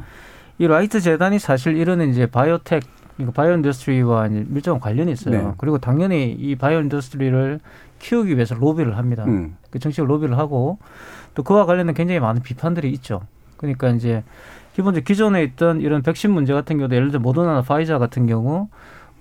[0.58, 2.84] 이 라이트 재단이 사실 이런 이제 바이오텍
[3.18, 5.50] 그러니까 바이오 industry와 이제 밀접한 관련이 있어요.
[5.50, 5.54] 네.
[5.58, 7.60] 그리고 당연히 이 바이오 industry를
[8.00, 9.26] 키우기 위해서 로비를 합니다.
[9.26, 9.58] 음.
[9.70, 10.80] 그 정식 로비를 하고
[11.34, 13.22] 또 그와 관련된 굉장히 많은 비판들이 있죠.
[13.58, 14.24] 그러니까 이제
[14.74, 18.70] 기본적으로 기존에 있던 이런 백신 문제 같은 경우도 예를 들어 모더나나 화이자 같은 경우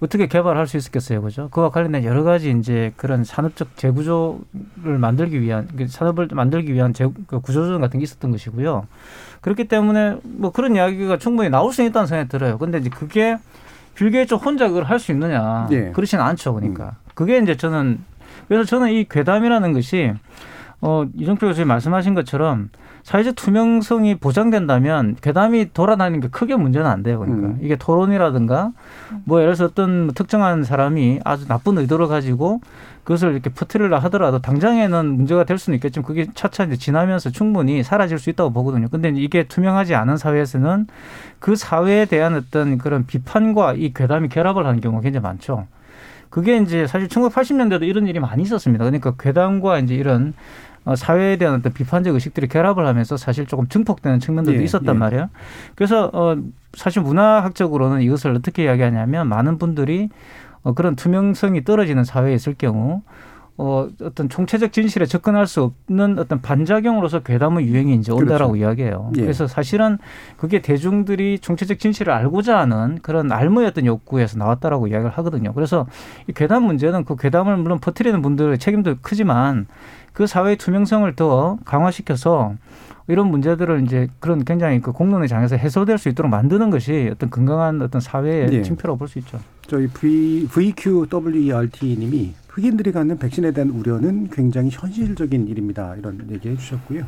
[0.01, 1.49] 어떻게 개발할 수 있었겠어요, 그죠?
[1.51, 7.09] 그와 관련된 여러 가지 이제 그런 산업적 재구조를 만들기 위한 그 산업을 만들기 위한 재,
[7.27, 8.87] 그 구조조정 같은 게 있었던 것이고요.
[9.41, 12.59] 그렇기 때문에 뭐 그런 이야기가 충분히 나올 수 있다는 생각이 들어요.
[12.59, 13.39] 근데 이제 그게
[13.95, 15.67] 빌 게이츠 혼자 그걸 할 수 있느냐?
[15.73, 15.91] 예.
[15.91, 17.99] 그렇지는 않죠, 그러니까 그게 이제 저는
[18.47, 20.13] 그래서 저는 이 괴담이라는 것이
[20.81, 22.71] 어 이정표 교수님 말씀하신 것처럼
[23.09, 27.21] 사회적 투명성이 보장된다면 괴담이 돌아다니는 게 크게 문제는 안 돼요.
[27.21, 27.59] 그러니까 음.
[27.63, 28.73] 이게 토론이라든가
[29.25, 32.61] 뭐 예를 들어서 어떤 특정한 사람이 아주 나쁜 의도를 가지고
[33.05, 38.19] 그것을 이렇게 퍼뜨리려 하더라도 당장에는 문제가 될 수는 있겠지만 그게 차차 이제 지나면서 충분히 사라질
[38.19, 38.89] 수 있다고 보거든요.
[38.91, 40.87] 근데 이게 투명하지 않은 사회에서는
[41.39, 45.67] 그 사회에 대한 어떤 그런 비판과 이 괴담이 결합을 하는 경우가 굉장히 많죠.
[46.29, 48.85] 그게 이제 사실 1980년대도 이런 일이 많이 있었습니다.
[48.85, 54.21] 그러니까 괴담과 이제 이런 어, 사회에 대한 어떤 비판적 의식들이 결합을 하면서 사실 조금 증폭되는
[54.21, 54.99] 측면들도 예, 있었단 예.
[54.99, 55.31] 말이에요.
[55.75, 56.37] 그래서 어,
[56.75, 60.09] 사실 문화학적으로는 이것을 어떻게 이야기하냐면 많은 분들이
[60.63, 63.03] 어, 그런 투명성이 떨어지는 사회에 있을 경우
[63.61, 68.57] 어, 어떤 총체적 진실에 접근할 수 없는 어떤 반작용으로서 괴담의 유행이 이제 온다라고 그렇죠.
[68.57, 69.11] 이야기해요.
[69.17, 69.21] 예.
[69.21, 69.99] 그래서 사실은
[70.37, 75.53] 그게 대중들이 총체적 진실을 알고자 하는 그런 알무의 어떤 욕구에서 나왔다라고 이야기를 하거든요.
[75.55, 75.87] 그래서
[76.29, 79.67] 이 괴담 문제는 그 괴담을 물론 퍼뜨리는 분들의 책임도 크지만
[80.13, 82.55] 그 사회의 투명성을 더 강화시켜서
[83.09, 87.83] 이런 문제들을 이제 그런 굉장히 그 공론의 장에서 해소될 수 있도록 만드는 것이 어떤 건강한
[87.83, 88.63] 어떤 사회의 예.
[88.63, 89.41] 징표라고 볼 수 있죠.
[89.69, 95.95] 저희 V, VQWERT님이 흑인들이 갖는 백신에 대한 우려는 굉장히 현실적인 일입니다.
[95.97, 97.05] 이런 얘기 해 주셨고요.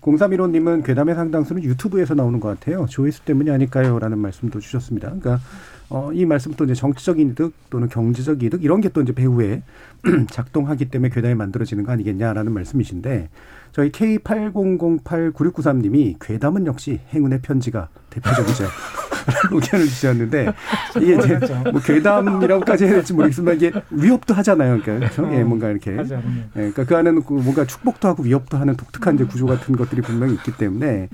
[0.00, 2.86] 0315님은 괴담의 상당수는 유튜브에서 나오는 것 같아요.
[2.88, 3.98] 조회수 때문이 아닐까요?
[3.98, 5.08] 라는 말씀도 주셨습니다.
[5.08, 5.40] 그러니까
[5.88, 9.62] 어, 이 말씀도 이제 정치적인 이득 또는 경제적 이득 이런 게 또 이제 배후에
[10.30, 13.28] 작동하기 때문에 괴담이 만들어지는 거 아니겠냐라는 말씀이신데
[13.72, 18.64] 저희 K80089693님이 괴담은 역시 행운의 편지가 대표적이죠.
[19.26, 20.52] 라고 의견을 주셨는데
[21.00, 21.38] 이게 이제
[21.72, 24.80] 뭐 괴담이라고까지 해야 될지 모르겠지만 이게 위협도 하잖아요.
[24.80, 25.34] 그러니까 그렇죠?
[25.34, 25.92] 예, 뭔가 이렇게.
[25.92, 26.06] 예,
[26.52, 30.34] 그러니까 그 안에는 그 뭔가 축복도 하고 위협도 하는 독특한 이제 구조 같은 것들이 분명히
[30.34, 31.08] 있기 때문에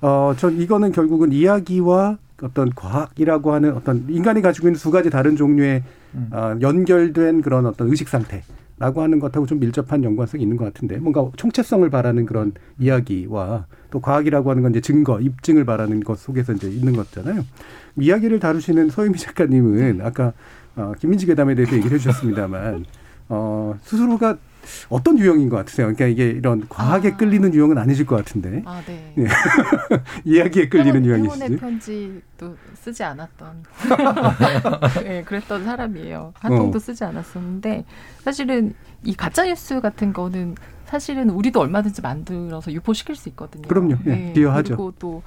[0.00, 5.36] 어, 전 이거는 결국은 이야기와 어떤 과학이라고 하는 어떤 인간이 가지고 있는 두 가지 다른
[5.36, 5.82] 종류의
[6.30, 8.42] 어, 연결된 그런 어떤 의식 상태
[8.76, 14.00] 라고 하는 것하고 좀 밀접한 연관성이 있는 것 같은데 뭔가 총체성을 바라는 그런 이야기와 또
[14.00, 17.44] 과학이라고 하는 건 이제 증거, 입증을 바라는 것 속에서 이제 있는 거잖아요.
[17.94, 20.32] 이야기를 다루시는 서유미 작가님은 아까
[20.74, 22.86] 어, 김민지 괴담에 대해서 얘기를 해주셨습니다만
[23.28, 24.36] 어, 스스로가
[24.88, 25.86] 어떤 유형인 것 같으세요?
[25.86, 28.62] 그러니까 이게 이런 과학에 끌리는 유형은 아니실 것 같은데.
[28.64, 29.14] 아, 네.
[29.18, 29.26] 예.
[30.24, 31.42] 이야기에 끌리는 유형이시지.
[31.44, 33.62] 행운의 편지도 쓰지 않았던.
[35.04, 36.32] 네, 그랬던 사람이에요.
[36.36, 36.56] 한 어.
[36.56, 37.84] 통도 쓰지 않았었는데
[38.24, 43.66] 사실은 이 가짜 뉴스 같은 거는 사실은 우리도 얼마든지 만들어서 유포시킬 수 있거든요.
[43.68, 43.96] 그럼요.
[44.06, 44.76] 예, 비어하죠.
[44.76, 45.22] 그리고 또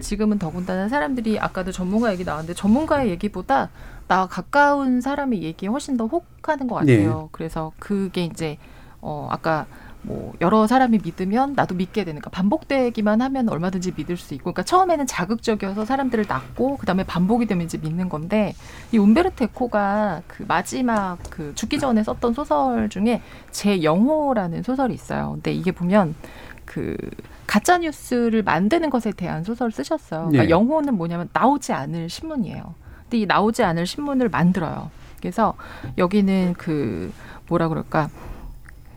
[0.00, 3.70] 지금은 더군다나 사람들이 아까도 전문가 얘기 나왔는데 전문가의 얘기보다
[4.08, 7.24] 나 가까운 사람의 얘기에 훨씬 더 혹하는 것 같아요.
[7.24, 7.28] 예.
[7.32, 8.58] 그래서 그게 이제
[9.00, 9.66] 어 아까
[10.02, 15.06] 뭐 여러 사람이 믿으면 나도 믿게 되니까 반복되기만 하면 얼마든지 믿을 수 있고 그러니까 처음에는
[15.06, 18.54] 자극적이어서 사람들을 낳고 그다음에 반복이 되면 이제 믿는 건데
[18.90, 25.32] 이 움베르토 에코가 그 마지막 그 죽기 전에 썼던 소설 중에 제 영호라는 소설이 있어요.
[25.34, 26.14] 근데 이게 보면
[26.64, 26.96] 그
[27.46, 30.28] 가짜 뉴스를 만드는 것에 대한 소설을 쓰셨어요.
[30.28, 30.50] 그러니까 예.
[30.50, 32.74] 영호는 뭐냐면 나오지 않을 신문이에요.
[33.02, 34.90] 근데 이 나오지 않을 신문을 만들어요.
[35.20, 35.54] 그래서
[35.98, 37.12] 여기는 그
[37.46, 38.08] 뭐라 그럴까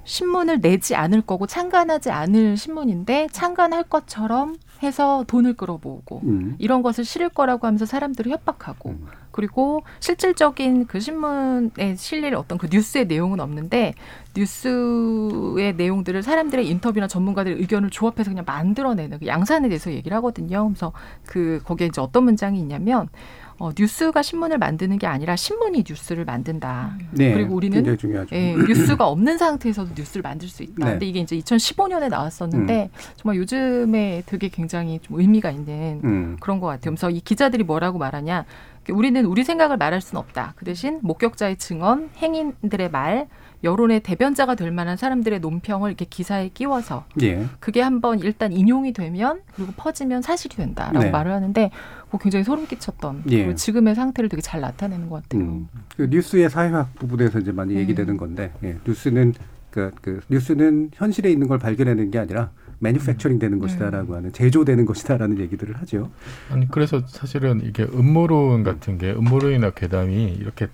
[0.05, 6.55] 신문을 내지 않을 거고 창간하지 않을 신문인데 창간할 것처럼 해서 돈을 끌어모으고 음.
[6.59, 8.95] 이런 것을 실을 거라고 하면서 사람들을 협박하고
[9.31, 13.93] 그리고 실질적인 그 신문에 실릴 어떤 그 뉴스의 내용은 없는데
[14.35, 20.67] 뉴스의 내용들을 사람들의 인터뷰나 전문가들의 의견을 조합해서 그냥 만들어내는 그 양산에 대해서 얘기를 하거든요.
[20.69, 20.93] 그래서
[21.25, 23.09] 그 거기에 이제 어떤 문장이 있냐면
[23.57, 26.97] 어, 뉴스가 신문을 만드는 게 아니라 신문이 뉴스를 만든다.
[27.11, 28.35] 네, 그리고 우리는 굉장히 중요하죠.
[28.35, 30.73] 예, 뉴스가 없는 상태에서도 뉴스를 만들 수 있다.
[30.77, 30.91] 네.
[30.91, 36.37] 근데 이게 이제 2015년에 나왔었는데 정말 요즘에 되게 굉장히 좀 의미가 있는 음.
[36.39, 36.91] 그런 것 같아요.
[36.91, 38.45] 그래서 이 기자들이 뭐라고 말하냐?
[38.89, 40.53] 우리는 우리 생각을 말할 수는 없다.
[40.57, 43.27] 그 대신 목격자의 증언, 행인들의 말,
[43.65, 47.45] 여론의 대변자가 될 만한 사람들의 논평을 이렇게 기사에 끼워서 예.
[47.59, 51.09] 그게 한번 일단 인용이 되면 그리고 퍼지면 사실이 된다라고 네.
[51.09, 51.71] 말을 하는데
[52.05, 53.37] 그거 굉장히 소름 끼쳤던 예.
[53.37, 55.41] 그리고 지금의 상태를 되게 잘 나타내는 것 같아요.
[55.41, 55.67] 음.
[55.97, 57.81] 그 뉴스의 사회학 부분에서 이제 많이 네.
[57.81, 59.33] 얘기되는 건데 예, 뉴스는
[59.71, 65.39] 그, 그 뉴스는 현실에 있는 걸 발견하는 게 아니라 매뉴팩처링 되는 것이다라고 하는 제조되는 것이다라는
[65.39, 66.11] 얘기들을 하죠.
[66.51, 70.67] 아니 그래서 사실은 이게 음모론 같은 게 음모론이나 괴담이 이렇게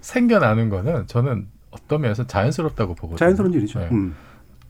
[0.00, 3.18] 생겨나는 거는 저는 어떤 면에서 자연스럽다고 보거든요.
[3.18, 3.80] 자연스러운 일이죠.
[3.80, 3.88] 네.
[3.92, 4.14] 음.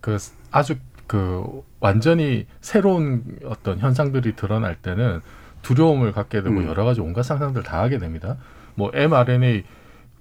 [0.00, 0.16] 그
[0.50, 5.20] 아주 그 완전히 새로운 어떤 현상들이 드러날 때는
[5.62, 6.66] 두려움을 갖게 되고 음.
[6.66, 8.36] 여러 가지 온갖 상상들 다 하게 됩니다.
[8.74, 9.64] 뭐 mRNA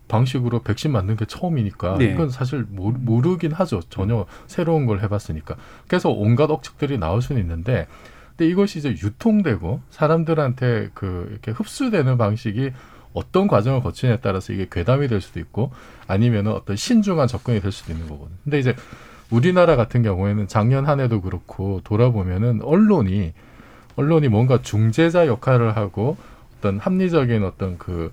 [0.07, 2.05] 방식으로 백신 만든 게 처음이니까 네.
[2.05, 3.81] 이건 사실 모르, 모르긴 하죠.
[3.89, 5.55] 전혀 새로운 걸 해봤으니까.
[5.87, 7.87] 그래서 온갖 억측들이 나올 수는 있는데,
[8.29, 12.71] 근데 이것이 이제 유통되고 사람들한테 그 이렇게 흡수되는 방식이
[13.15, 15.71] 어떤 과정을 거치냐에 따라서 이게 괴담이 될 수도 있고
[16.05, 18.37] 아니면은 어떤 신중한 접근이 될 수도 있는 거거든요.
[18.43, 18.75] 근데 이제
[19.31, 23.33] 우리나라 같은 경우에는 작년 한 해도 그렇고 돌아보면은 언론이
[23.95, 26.17] 언론이 뭔가 중재자 역할을 하고
[26.57, 28.11] 어떤 합리적인 어떤 그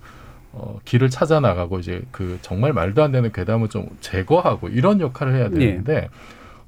[0.53, 5.35] 어, 길을 찾아 나가고 이제 그 정말 말도 안 되는 괴담을 좀 제거하고 이런 역할을
[5.35, 6.09] 해야 되는데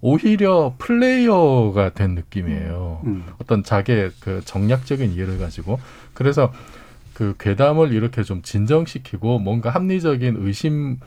[0.02, 3.02] 오히려 플레이어가 된 느낌이에요.
[3.06, 3.26] 음.
[3.42, 5.80] 어떤 자기의 그 정략적인 이해를 가지고
[6.14, 6.52] 그래서
[7.16, 10.98] 그 괴담을 이렇게 좀 진정시키고 뭔가 합리적인 의심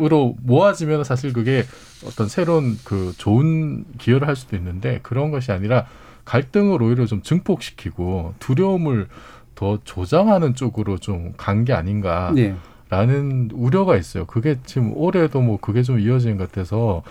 [0.00, 1.62] 으로 모아지면 사실 그게
[2.04, 5.86] 어떤 새로운 그 좋은 기여를 할 수도 있는데 그런 것이 아니라
[6.24, 9.06] 갈등을 오히려 좀 증폭시키고 두려움을
[9.54, 12.32] 더 조장하는 쪽으로 좀 간 게 아닌가.
[12.36, 12.56] 예.
[12.90, 14.24] 라는 우려가 있어요.
[14.26, 17.04] 그게 지금 올해도 뭐 그게 좀 이어지는 것 같아서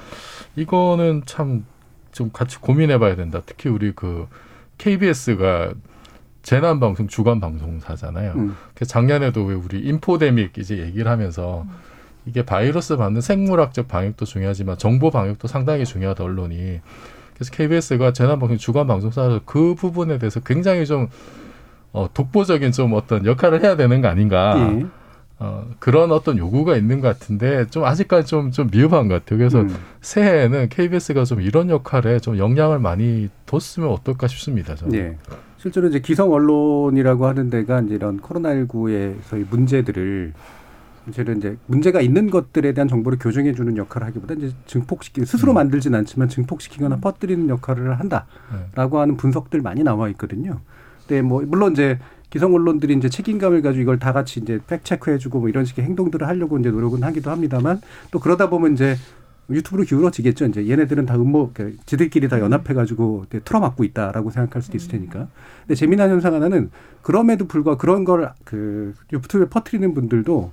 [0.58, 1.64] 이거는 참
[2.12, 3.42] 좀 같이 고민해 봐야 된다.
[3.46, 4.28] 특히 우리 그
[4.78, 5.74] KBS가
[6.44, 8.34] 재난 방송 주간 방송사잖아요.
[8.36, 8.56] 음.
[8.76, 11.66] 그 작년에도 왜 우리 인포데믹 이제 얘기를 하면서
[12.26, 16.82] 이게 바이러스 받는 생물학적 방역도 중요하지만 정보 방역도 상당히 중요하다 언론이.
[17.34, 21.08] 그래서 KBS가 재난 방송 주간 방송사라서 그 부분에 대해서 굉장히 좀
[21.94, 24.56] 어, 독보적인 좀 어떤 역할을 해야 되는 거 아닌가.
[24.58, 24.86] 예.
[25.40, 29.38] 어, 그런 어떤 요구가 있는 것 같은데 좀 아직까지 좀, 좀 미흡한 것 같아요.
[29.38, 29.76] 그래서 음.
[30.02, 34.76] 새해에는 KBS가 좀 이런 역할에 좀 영향을 많이 뒀으면 어떨까 싶습니다.
[34.76, 35.00] 저는.
[35.00, 35.18] 예.
[35.64, 40.34] 실제로 이제 기성 언론이라고 하는 데가 이제 이런 코로나19에서의 문제들을
[41.06, 45.56] 사실은 이제 문제가 있는 것들에 대한 정보를 교정해 주는 역할을 하기보다 이제 증폭시키고 스스로 음.
[45.56, 50.60] 만들진 않지만 증폭시키거나 퍼뜨리는 역할을 한다라고 하는 분석들 많이 나와 있거든요.
[51.08, 51.98] 근데 뭐 물론 이제
[52.30, 56.28] 기성 언론들이 이제 책임감을 가지고 이걸 다 같이 이제 팩 체크해주고 뭐 이런 식의 행동들을
[56.28, 57.80] 하려고 이제 노력은 하기도 합니다만
[58.12, 58.98] 또 그러다 보면 이제
[59.50, 60.46] 유튜브로 기울어지겠죠.
[60.46, 65.28] 이제 얘네들은 다 음모, 그 지들끼리 다 연합해가지고 틀어막고 있다라고 생각할 수도 있을 테니까.
[65.62, 70.52] 근데 재미난 현상 하나는 그럼에도 불구하고 그런 걸 그 유튜브에 퍼뜨리는 분들도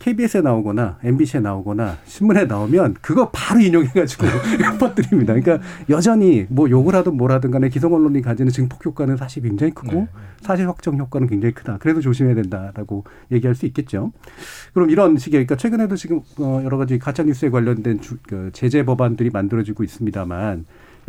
[0.00, 4.26] KBS에 나오거나 MBC에 나오거나 신문에 나오면 그거 바로 인용해가지고
[4.80, 5.34] 퍼뜨립니다.
[5.34, 9.72] 그러니까 여전히 뭐 욕을 하든 뭘 하든 간에 기성 언론이 가지는 증폭 효과는 사실 굉장히
[9.72, 10.08] 크고
[10.40, 11.76] 사실 확정 효과는 굉장히 크다.
[11.78, 14.12] 그래도 조심해야 된다라고 얘기할 수 있겠죠.
[14.72, 18.84] 그럼 이런 식의 그러니까 최근에도 지금 어 여러 가지 가짜 뉴스에 관련된 주, 그 제재
[18.84, 20.64] 법안들이 만들어지고 있습니다만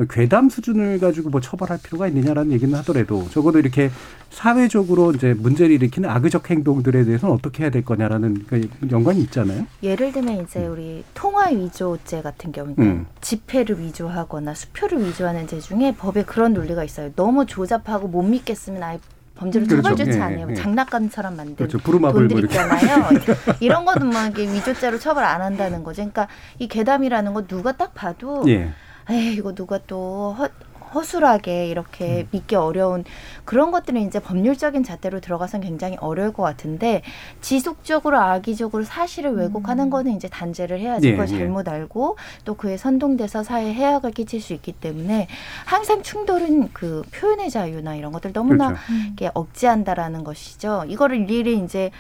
[0.10, 3.92] 괴담 수준을 가지고 뭐 처벌할 필요가 있느냐라는 얘기는 하더라도 적어도 이렇게
[4.30, 9.68] 사회적으로 이제 문제를 일으키는 악의적 행동들에 대해서는 어떻게 해야 될 거냐라는 그 연관이 있잖아요.
[9.84, 13.06] 예를 들면 이제 우리 통화 위조죄 같은 경우, 는 음.
[13.20, 17.12] 지폐를 위조하거나 수표를 위조하는 죄 중에 법에 그런 논리가 있어요.
[17.16, 19.00] 너무 조잡하고 못 믿겠으면 아예
[19.36, 19.82] 범죄로 그렇죠.
[19.82, 20.48] 처벌조치 예, 안 해요.
[20.52, 20.54] 예.
[20.54, 21.80] 장난감처럼 만든 그렇죠.
[22.00, 22.44] 뭐 돈들.
[22.46, 23.10] 있잖아요.
[23.60, 25.98] 이런 것도 뭐 이게 위조죄로 처벌 안 한다는 거죠.
[26.04, 26.28] 그러니까
[26.60, 28.72] 이 괴담이라는 거 누가 딱 봐도 예.
[29.12, 30.50] 에이 이거 누가 또 허,
[30.94, 33.04] 허술하게 이렇게 믿기 어려운
[33.46, 37.02] 그런 것들은 이제 법률적인 잣대로 들어가선 굉장히 어려울 것 같은데
[37.42, 41.38] 지속적으로 악의적으로 사실을 왜곡하는 거는 이제 단죄를 해야지 예, 그걸 예.
[41.38, 45.28] 잘못 알고 또 그에 선동돼서 사회에 해악을 끼칠 수 있기 때문에
[45.66, 48.84] 항상 충돌은 그 표현의 자유나 이런 것들 너무나 그렇죠.
[49.06, 50.84] 이렇게 억제한다라는 것이죠.
[50.88, 51.92] 이거를 일일이 이제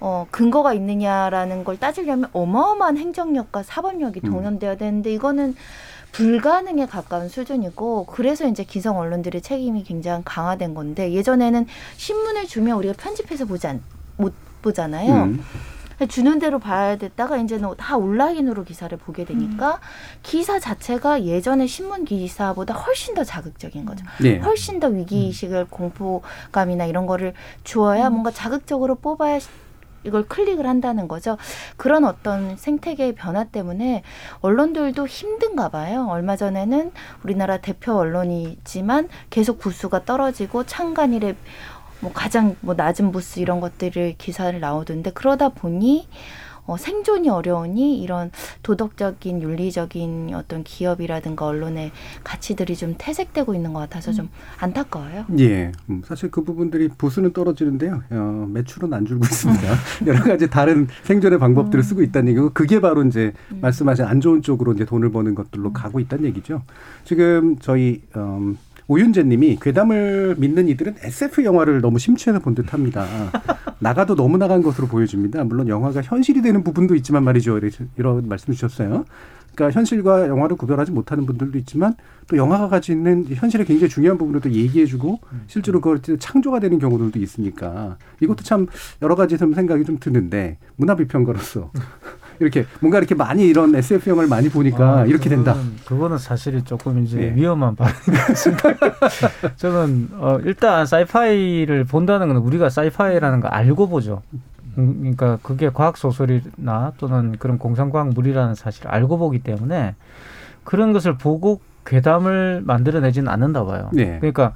[0.00, 4.30] 어, 근거가 있느냐라는 걸 따지려면 어마어마한 행정력과 사법력이 음.
[4.30, 5.54] 동원돼야 되는데 이거는
[6.12, 12.94] 불가능에 가까운 수준이고 그래서 이제 기성 언론들의 책임이 굉장히 강화된 건데 예전에는 신문을 주면 우리가
[12.96, 13.82] 편집해서 보지 않,
[14.16, 15.24] 못 바쁘잖아요.
[15.24, 15.44] 음.
[16.08, 19.80] 주는 대로 봐야 됐다가 이제는 다 온라인으로 기사를 보게 되니까
[20.22, 24.06] 기사 자체가 예전의 신문 기사보다 훨씬 더 자극적인 거죠.
[24.18, 24.38] 네.
[24.38, 29.40] 훨씬 더 위기의식을 공포감이나 이런 거를 주어야 뭔가 자극적으로 뽑아야
[30.04, 31.36] 이걸 클릭을 한다는 거죠.
[31.76, 34.02] 그런 어떤 생태계의 변화 때문에
[34.40, 36.06] 언론들도 힘든가 봐요.
[36.10, 41.34] 얼마 전에는 우리나라 대표 언론이지만 계속 부수가 떨어지고 창간일에
[42.00, 46.08] 뭐 가장 뭐 낮은 부스 이런 것들을 기사를 나오던데 그러다 보니
[46.66, 48.30] 어, 생존이 어려우니 이런
[48.62, 51.92] 도덕적인 윤리적인 어떤 기업이라든가 언론의
[52.24, 55.26] 가치들이 좀 퇴색되고 있는 것 같아서 좀 안타까워요.
[55.38, 58.02] 예, 음, 사실 그 부분들이 부수는 떨어지는데요.
[58.10, 59.62] 어, 매출은 안 줄고 있습니다.
[60.06, 64.72] 여러 가지 다른 생존의 방법들을 쓰고 있다는 얘기고 그게 바로 이제 말씀하신 안 좋은 쪽으로
[64.72, 66.62] 이제 돈을 버는 것들로 가고 있다는 얘기죠.
[67.04, 68.58] 지금 저희 음,
[68.90, 73.06] 오윤재님이 괴담을 믿는 이들은 SF 영화를 너무 심취해서 본 듯합니다.
[73.78, 75.44] 나가도 너무 나간 것으로 보여집니다.
[75.44, 77.60] 물론 영화가 현실이 되는 부분도 있지만 말이죠.
[77.96, 79.04] 이런- 말씀 주셨어요.
[79.54, 81.94] 그러니까 현실과 영화를 구별하지 못하는 분들도 있지만
[82.26, 87.18] 또 영화가 가지고 있는 현실의 굉장히 중요한 부분을 또 얘기해주고 실제로 그걸 창조가 되는 경우들도
[87.20, 88.66] 있으니까 이것도 참
[89.02, 91.70] 여러 가지 좀 생각이 좀 드는데 문화 비평가로서
[92.40, 95.54] 이렇게 뭔가 이렇게 많이 이런 SF 영화를 많이 보니까 아, 이렇게 된다.
[95.84, 97.34] 그거는, 사실이 조금 이제 예.
[97.34, 98.62] 위험한 발언인 것 같습니다.
[99.56, 104.22] 저는 어, 일단 사이파이를 본다는 건 우리가 사이파이라는 걸 알고 보죠.
[104.78, 109.94] 음, 그러니까 그게 과학 소설이나 또는 그런 공상과학물이라는 사실을 알고 보기 때문에
[110.64, 113.90] 그런 것을 보고 괴담을 만들어내지는 않는다 봐요.
[113.92, 114.16] 네.
[114.18, 114.54] 그러니까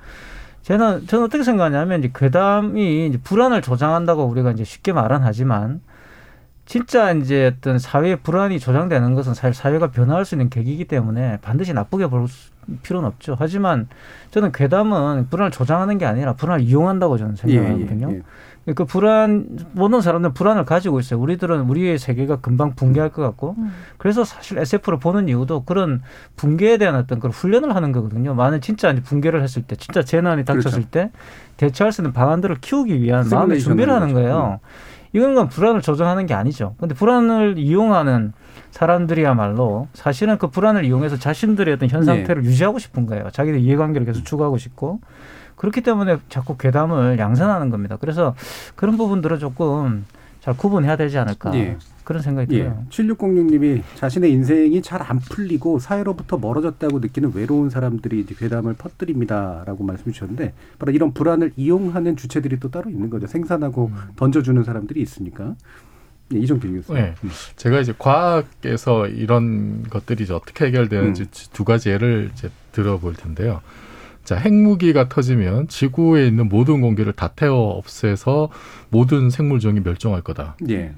[0.63, 5.81] 저는 저는 어떻게 생각하냐면 이제 괴담이 이제 불안을 조장한다고 우리가 이제 쉽게 말은 하지만
[6.67, 11.73] 진짜 이제 어떤 사회 불안이 조장되는 것은 사실 사회가 변화할 수 있는 계기이기 때문에 반드시
[11.73, 12.51] 나쁘게 볼 수-
[12.83, 13.37] 필요는 없죠.
[13.39, 13.89] 하지만
[14.31, 18.11] 저는 괴담은 불안을 조장하는 게 아니라 불안을 이용한다고 저는 생각하거든요.
[18.13, 18.23] 예,
[18.69, 18.73] 예.
[18.73, 21.21] 그 불안 모든 사람들은 불안을 가지고 있어요.
[21.21, 23.55] 우리들은 우리의 세계가 금방 붕괴할 것 같고
[23.99, 26.01] 그래서 사실 SF를 보는 이유도 그런
[26.37, 28.33] 붕괴에 대한 어떤 그런 훈련을 하는 거거든요.
[28.33, 30.89] 만약 진짜 이제 붕괴를 했을 때, 진짜 재난이 닥쳤을 그렇죠.
[30.91, 31.11] 때
[31.59, 34.15] 대처할 수 있는 방안들을 키우기 위한 마음의 준비를 하는 거죠.
[34.15, 34.61] 거예요.
[35.15, 36.75] 이건 건 불안을 조정하는 게 아니죠.
[36.79, 38.33] 근데 불안을 이용하는
[38.73, 42.07] 사람들이야말로 사실은 그 불안을 이용해서 자신들의 어떤 현 네.
[42.07, 43.31] 상태를 유지하고 싶은 거예요.
[43.31, 45.01] 자기들 이해관계를 계속 추구하고 싶고
[45.55, 47.97] 그렇기 때문에 자꾸 괴담을 양산하는 겁니다.
[48.01, 48.35] 그래서
[48.75, 50.05] 그런 부분들은 조금
[50.41, 51.79] 잘 구분해야 되지 않을까 예.
[52.05, 52.63] 그런 생각이 예.
[52.65, 52.85] 들어요.
[52.91, 60.13] 7606님이 자신의 인생이 잘 안 풀리고 사회로부터 멀어졌다고 느끼는 외로운 사람들이 이제 괴담을 퍼뜨립니다라고 말씀
[60.13, 63.27] 주셨는데 바로 이런 불안을 이용하는 주체들이 또 따로 있는 거죠.
[63.27, 65.57] 생산하고 던져주는 사람들이 있으니까.
[66.33, 66.95] 예, 이정필 교수.
[66.95, 67.15] 네.
[67.57, 73.61] 제가 이제 과학에서 이런 것들이 이제 어떻게 해결되는지 두 가지 예를 이제 들어볼 텐데요.
[74.25, 78.49] 자, 핵무기가 터지면 지구에 있는 모든 공기를 다 태워 없애서
[78.89, 80.57] 모든 생물종이 멸종할 거다.
[80.71, 80.95] 예.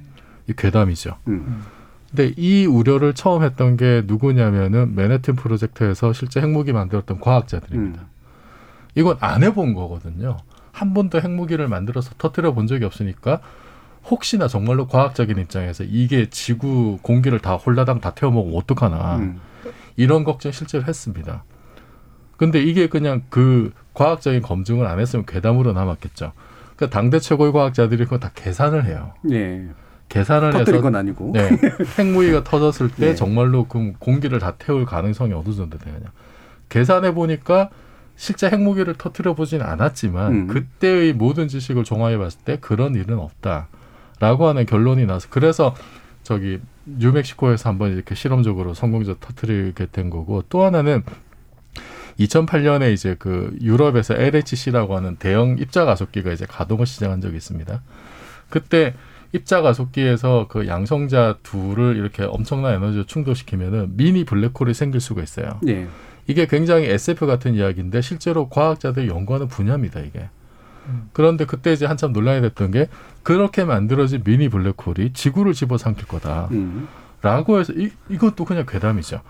[0.49, 1.17] 이 괴담이죠.
[1.29, 1.63] 음.
[2.11, 8.07] 근데 이 우려를 처음 했던 게 누구냐면은 맨해튼 프로젝트에서 실제 핵무기 만들었던 과학자들입니다.
[8.95, 10.39] 이건 안 해본 거거든요.
[10.73, 13.41] 한 번도 핵무기를 만들어서 터뜨려 본 적이 없으니까
[14.09, 19.41] 혹시나 정말로 과학적인 입장에서 이게 지구 공기를 다 홀라당 다 태워먹으면 어떡하나 음.
[19.97, 21.45] 이런 걱정 실제로 했습니다.
[22.37, 26.33] 근데 이게 그냥 그 과학적인 검증을 안 했으면 괴담으로 남았겠죠.
[26.77, 29.15] 그러니까 당대 최고의 과학자들이 그거 다 계산을 해요.
[29.31, 29.67] 예.
[30.09, 31.33] 계산을 건 아니고.
[31.35, 31.51] 네,
[31.99, 33.15] 핵무기가 터졌을 때 네.
[33.15, 36.13] 정말로 그 공기를 다 태울 가능성이 어느 정도 되느냐.
[36.69, 37.71] 계산해 보니까
[38.17, 40.47] 실제 핵무기를 터뜨려 보진 않았지만 음.
[40.47, 45.75] 그때의 모든 지식을 종합해 봤을 때 그런 일은 없다라고 하는 결론이 나서 그래서
[46.23, 51.03] 저기 뉴멕시코에서 한번 이렇게 실험적으로 성공적으로 터뜨리게 된 거고 또 하나는
[52.19, 57.83] 2008년에 이제 그 유럽에서 LHC라고 하는 대형 입자 가속기가 이제 가동을 시작한 적이 있습니다.
[58.49, 58.95] 그때
[59.33, 65.61] 입자 가속기에서 그 양성자 둘을 이렇게 엄청난 에너지를 충돌시키면은 미니 블랙홀이 생길 수가 있어요.
[65.69, 65.87] 예.
[66.27, 70.29] 이게 굉장히 SF 같은 이야기인데 실제로 과학자들이 연구하는 분야입니다, 이게.
[71.13, 72.89] 그런데 그때 이제 한참 논란이 됐던 게
[73.25, 76.49] 그렇게 만들어진 미니 블랙홀이 지구를 집어삼킬 거다.
[76.53, 76.87] 음.
[77.23, 79.21] 라고 해서 이, 이것도 그냥 괴담이죠.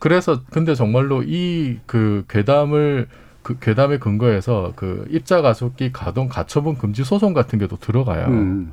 [0.00, 3.08] 그래서 근데 정말로 이 그 괴담을
[3.42, 8.26] 그 괴담에 근거해서 그 입자 가속기 가동 가처분 금지 소송 같은 게도 들어가요.
[8.26, 8.72] 음.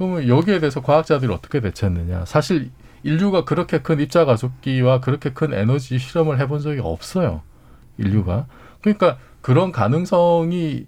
[0.00, 2.24] 그러면 여기에 대해서 과학자들이 어떻게 대처했느냐?
[2.24, 2.70] 사실
[3.02, 7.42] 인류가 그렇게 큰 입자 가속기와 그렇게 큰 에너지 실험을 해본 적이 없어요.
[7.98, 8.46] 인류가.
[8.80, 10.86] 그러니까 그런 가능성이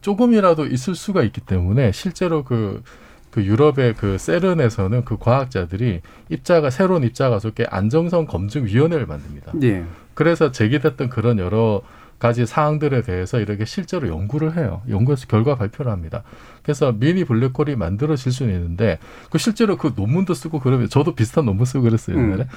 [0.00, 2.84] 조금이라도 있을 수가 있기 때문에 실제로 그,
[3.32, 9.54] 그 유럽의 그 세른에서는 그 과학자들이 입자가 새로운 입자 가속기 안정성 검증 위원회를 만듭니다.
[9.64, 9.84] 예.
[10.14, 11.82] 그래서 제기됐던 그런 여러
[12.22, 14.82] 가지 사항들에 대해서 이렇게 실제로 연구를 해요.
[14.88, 16.22] 연구해서 결과 발표를 합니다.
[16.62, 18.98] 그래서 미니 블랙홀이 만들어질 수는 있는데
[19.30, 22.16] 그 실제로 그 논문도 쓰고 그러면 저도 비슷한 논문 쓰고 그랬어요.
[22.16, 22.44] 옛날에.
[22.44, 22.48] 음.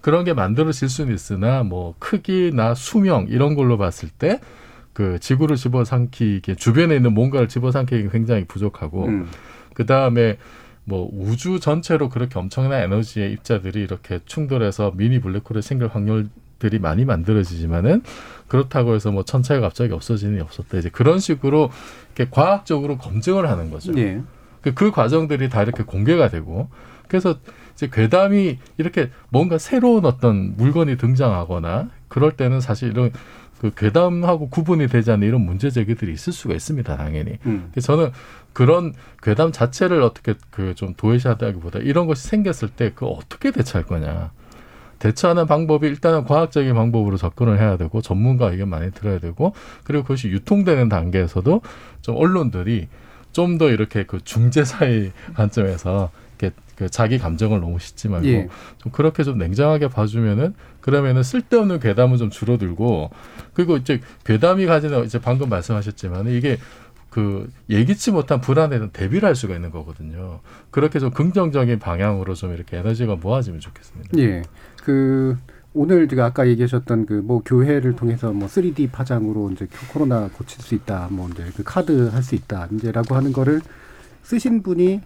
[0.00, 4.40] 그런 게 만들어질 수는 있으나 뭐 크기나 수명 이런 걸로 봤을 때
[4.94, 9.28] 그 지구를 집어삼키기 주변에 있는 뭔가를 집어삼키기 굉장히 부족하고 음.
[9.74, 10.38] 그 다음에
[10.84, 16.28] 뭐 우주 전체로 그렇게 엄청난 에너지의 입자들이 이렇게 충돌해서 미니 블랙홀이 생길 확률
[16.58, 18.02] 들이 많이 만들어지지만은
[18.48, 20.78] 그렇다고 해서 뭐 천체가 갑자기 없어지는 게 없었다.
[20.78, 21.70] 이제 그런 식으로
[22.14, 23.92] 이렇게 과학적으로 검증을 하는 거죠.
[23.98, 24.20] 예.
[24.60, 26.68] 그, 그 과정들이 다 이렇게 공개가 되고
[27.08, 27.36] 그래서
[27.74, 33.10] 이제 괴담이 이렇게 뭔가 새로운 어떤 물건이 등장하거나 그럴 때는 사실 이런
[33.60, 37.38] 그 괴담하고 구분이 되지 않는 이런 문제 제기들이 있을 수가 있습니다, 당연히.
[37.46, 37.72] 음.
[37.80, 38.10] 저는
[38.52, 38.92] 그런
[39.22, 44.30] 괴담 자체를 어떻게 그 좀 도외시하다기보다 이런 것이 생겼을 때 그 어떻게 대처할 거냐.
[45.04, 49.52] 대처하는 방법이 일단은 과학적인 방법으로 접근을 해야 되고 전문가 의견 많이 들어야 되고
[49.84, 51.60] 그리고 그것이 유통되는 단계에서도
[52.00, 52.88] 좀 언론들이
[53.32, 58.48] 좀 더 이렇게 그 중재사의 관점에서 이렇게 그 자기 감정을 너무 싣지 말고 예.
[58.78, 63.10] 좀 그렇게 좀 냉정하게 봐주면은 그러면은 쓸데없는 괴담은 좀 줄어들고
[63.52, 66.58] 그리고 이제 괴담이 가지는 이제 방금 말씀하셨지만 이게
[67.14, 70.40] 그 예기치 못한 불안에 대한 대비를 할 수가 있는 거거든요.
[70.72, 74.18] 그렇게 좀 긍정적인 방향으로 좀 이렇게 에너지가 모아지면 좋겠습니다.
[74.18, 74.42] 예.
[74.84, 75.36] 그
[75.72, 80.74] 오늘 제가 아까 얘기하셨던 그 뭐 교회를 통해서 뭐 3D 파장으로 이제 코로나 고칠 수
[80.74, 81.08] 있다.
[81.10, 82.68] 뭐 이제 그 카드 할 수 있다.
[82.72, 83.60] 이제라고 하는 거를
[84.22, 85.00] 쓰신 분이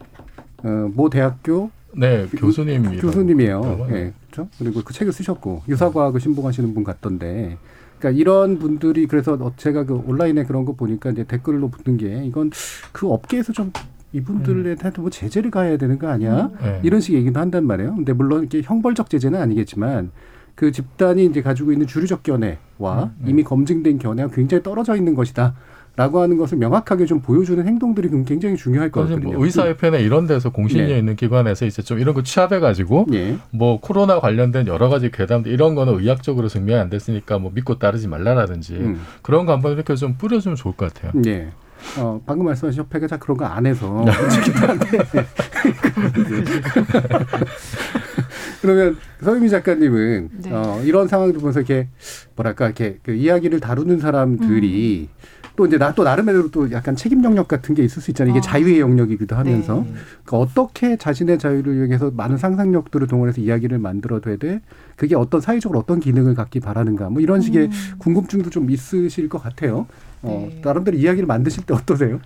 [0.64, 3.86] 어모 대학교 네, 교수님 교수님이에요.
[3.90, 4.12] 예.
[4.30, 4.48] 그렇죠?
[4.58, 7.56] 그리고 그 책을 쓰셨고 유사과학을 신봉하시는 분 같던데
[7.98, 12.24] 그러니까 이런 분들이 그래서 어, 제가 그 온라인에 그런 거 보니까 이제 댓글로 붙는 게
[12.26, 12.50] 이건
[12.92, 13.72] 그 업계에서 좀
[14.12, 16.50] 이분들에 대해서 뭐 제재를 가해야 되는 거 아니야?
[16.62, 16.80] 네.
[16.82, 17.94] 이런 식의 얘기도 한단 말이에요.
[17.94, 20.10] 근데 물론 이렇게 형벌적 제재는 아니겠지만
[20.54, 25.54] 그 집단이 이제 가지고 있는 주류적 견해와 이미 검증된 견해가 굉장히 떨어져 있는 것이다.
[25.98, 29.32] 라고 하는 것을 명확하게 좀 보여주는 행동들이 굉장히 중요할 것 같거든요.
[29.32, 30.96] 뭐 의사협회나 이런 데서 공신력 네.
[30.96, 33.36] 있는 기관에서 이제 좀 이런 거 취합해가지고 예.
[33.50, 38.06] 뭐 코로나 관련된 여러 가지 괴담들 이런 거는 의학적으로 증명이 안 됐으니까 뭐 믿고 따르지
[38.06, 39.00] 말라라든지 음.
[39.22, 41.20] 그런 거 한번 이렇게 좀 뿌려주면 좋을 것 같아요.
[41.26, 41.48] 예.
[41.98, 44.04] 어, 방금 말씀하신 협회가 다 그런 거 안 해서.
[44.04, 44.12] 네.
[48.60, 50.50] 그러면 서유미 작가님은 네.
[50.52, 51.88] 어, 이런 상황을 보면서 이렇게
[52.38, 55.08] 뭐랄까 이렇게 그 이야기를 다루는 사람들이
[55.56, 58.30] 또 이제 나 또 나름대로 또 약간 책임 영역 같은 게 있을 수 있잖아요.
[58.30, 58.42] 이게 아.
[58.42, 59.92] 자유의 영역이기도 하면서 네.
[60.24, 64.60] 그러니까 어떻게 자신의 자유를 이용해서 많은 상상력들을 동원해서 이야기를 만들어둬야 돼.
[64.94, 67.10] 그게 어떤 사회적으로 어떤 기능을 갖기 바라는가.
[67.10, 67.70] 뭐 이런 식의 음.
[67.98, 69.86] 궁금증도 좀 있으실 것 같아요.
[70.22, 70.60] 어, 네.
[70.64, 72.20] 나름대로 이야기를 만드실 때 어떠세요?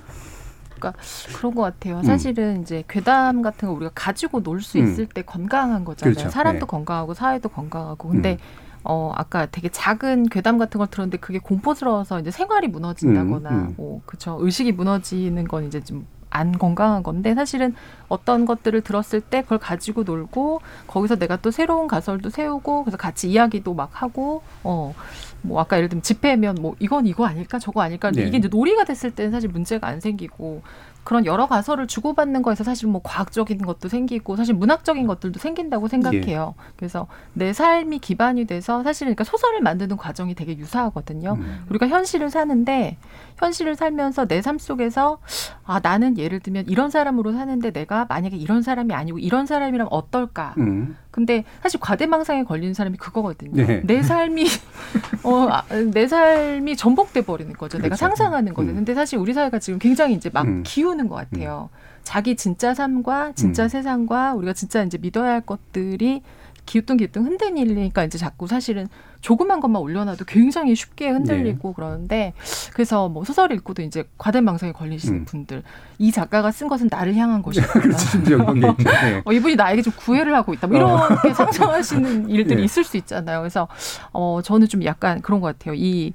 [0.74, 1.00] 그러니까
[1.34, 1.98] 그런 것 같아요.
[1.98, 2.02] 음.
[2.02, 4.84] 사실은 이제 괴담 같은 거 우리가 가지고 놀수 음.
[4.84, 6.14] 있을 때 건강한 거잖아요.
[6.14, 6.30] 그렇죠.
[6.30, 6.70] 사람도 네.
[6.70, 8.10] 건강하고 사회도 건강하고.
[8.10, 8.71] 근데 음.
[8.84, 13.74] 어 아까 되게 작은 괴담 같은 걸 들었는데 그게 공포스러워서 이제 생활이 무너진다거나 음, 음.
[13.76, 17.74] 뭐 그쵸 의식이 무너지는 건 이제 좀 안 건강한 건데 사실은
[18.08, 23.30] 어떤 것들을 들었을 때 그걸 가지고 놀고 거기서 내가 또 새로운 가설도 세우고 그래서 같이
[23.30, 24.94] 이야기도 막 하고 어
[25.42, 28.22] 뭐 아까 예를 들면 집회면 뭐 이건 이거 아닐까 저거 아닐까 네.
[28.22, 30.62] 이게 이제 놀이가 됐을 때는 사실 문제가 안 생기고
[31.04, 36.54] 그런 여러 가설을 주고받는 거에서 사실 뭐 과학적인 것도 생기고 사실 문학적인 것들도 생긴다고 생각해요.
[36.76, 41.34] 그래서 내 삶이 기반이 돼서 사실은 그러니까 소설을 만드는 과정이 되게 유사하거든요.
[41.34, 41.64] 음.
[41.70, 42.96] 우리가 현실을 사는데
[43.38, 45.18] 현실을 살면서 내 삶 속에서
[45.64, 50.54] 아 나는 예를 들면 이런 사람으로 사는데 내가 만약에 이런 사람이 아니고 이런 사람이라면 어떨까?
[50.58, 50.96] 음.
[51.12, 53.64] 근데 사실 과대망상에 걸리는 사람이 그거거든요.
[53.64, 53.82] 네.
[53.84, 54.46] 내 삶이
[55.22, 55.62] 어, 아,
[55.92, 57.78] 내 삶이 전복돼 버리는 거죠.
[57.78, 57.98] 내가 그렇죠.
[58.00, 58.70] 상상하는 거죠.
[58.70, 58.74] 음.
[58.76, 60.62] 근데 사실 우리 사회가 지금 굉장히 이제 막 음.
[60.64, 61.68] 기우는 것 같아요.
[62.02, 63.68] 자기 진짜 삶과 진짜 음.
[63.68, 66.22] 세상과 우리가 진짜 이제 믿어야 할 것들이
[66.66, 68.88] 기우뚱기우뚱 흔들리니까 이제 자꾸 사실은
[69.22, 71.74] 조그만 것만 올려놔도 굉장히 쉽게 흔들리고 네.
[71.74, 72.32] 그러는데
[72.74, 75.24] 그래서 뭐 소설 읽고도 이제 과대 망상에 걸리시는 음.
[75.24, 75.62] 분들
[75.98, 77.66] 이 작가가 쓴 것은 나를 향한 것이다.
[77.80, 78.22] 그렇죠.
[78.22, 78.52] 게 있죠.
[78.52, 79.22] 네.
[79.24, 80.66] 어, 이분이 나에게 좀 구애를 하고 있다.
[80.66, 82.64] 뭐 이렇게 상상하시는 일들이 예.
[82.64, 83.40] 있을 수 있잖아요.
[83.40, 83.68] 그래서
[84.12, 85.74] 어, 저는 좀 약간 그런 것 같아요.
[85.74, 86.12] 이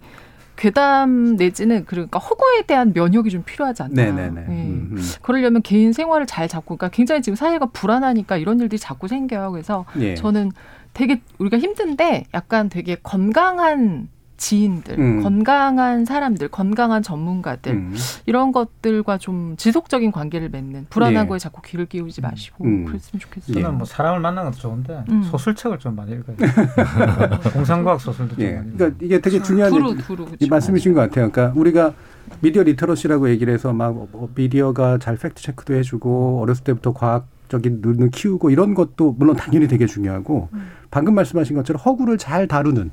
[0.58, 3.94] 괴담 내지는 그러니까 허구에 대한 면역이 좀 필요하지 않나.
[3.96, 4.42] 네네네.
[4.42, 4.46] 예.
[4.48, 4.98] 음, 음.
[5.22, 9.52] 그러려면 개인 생활을 잘 잡고, 그러니까 굉장히 지금 사회가 불안하니까 이런 일들이 자꾸 생겨요.
[9.52, 10.16] 그래서 예.
[10.16, 10.52] 저는
[10.98, 15.22] 되게 우리가 힘든데 약간 되게 건강한 지인들, 음.
[15.22, 17.96] 건강한 사람들, 건강한 전문가들 음.
[18.26, 21.28] 이런 것들과 좀 지속적인 관계를 맺는 불안한 예.
[21.28, 22.86] 거에 자꾸 귀를 끼우지 마시고 음.
[22.86, 23.54] 그랬으면 좋겠어요.
[23.54, 25.22] 저는 뭐 사람을 만나는 것도 좋은데 음.
[25.22, 26.50] 소설책을 좀 많이 읽어야 돼요.
[27.54, 28.54] 공상과학 소설도 좀 예.
[28.54, 28.78] 많이 읽어요.
[28.78, 30.28] 그러니까 이게 되게 중요한 두루, 두루.
[30.50, 31.32] 말씀이신 것 같아요.
[31.32, 31.94] 그러니까 우리가
[32.40, 38.10] 미디어 literacy라고 얘기를 해서 막뭐 미디어가 잘 fact check도 해주고 어렸을 때부터 과학 적인 눈을
[38.12, 40.50] 키우고 이런 것도 물론 당연히 되게 중요하고
[40.92, 42.92] 방금 말씀하신 것처럼 허구를 잘 다루는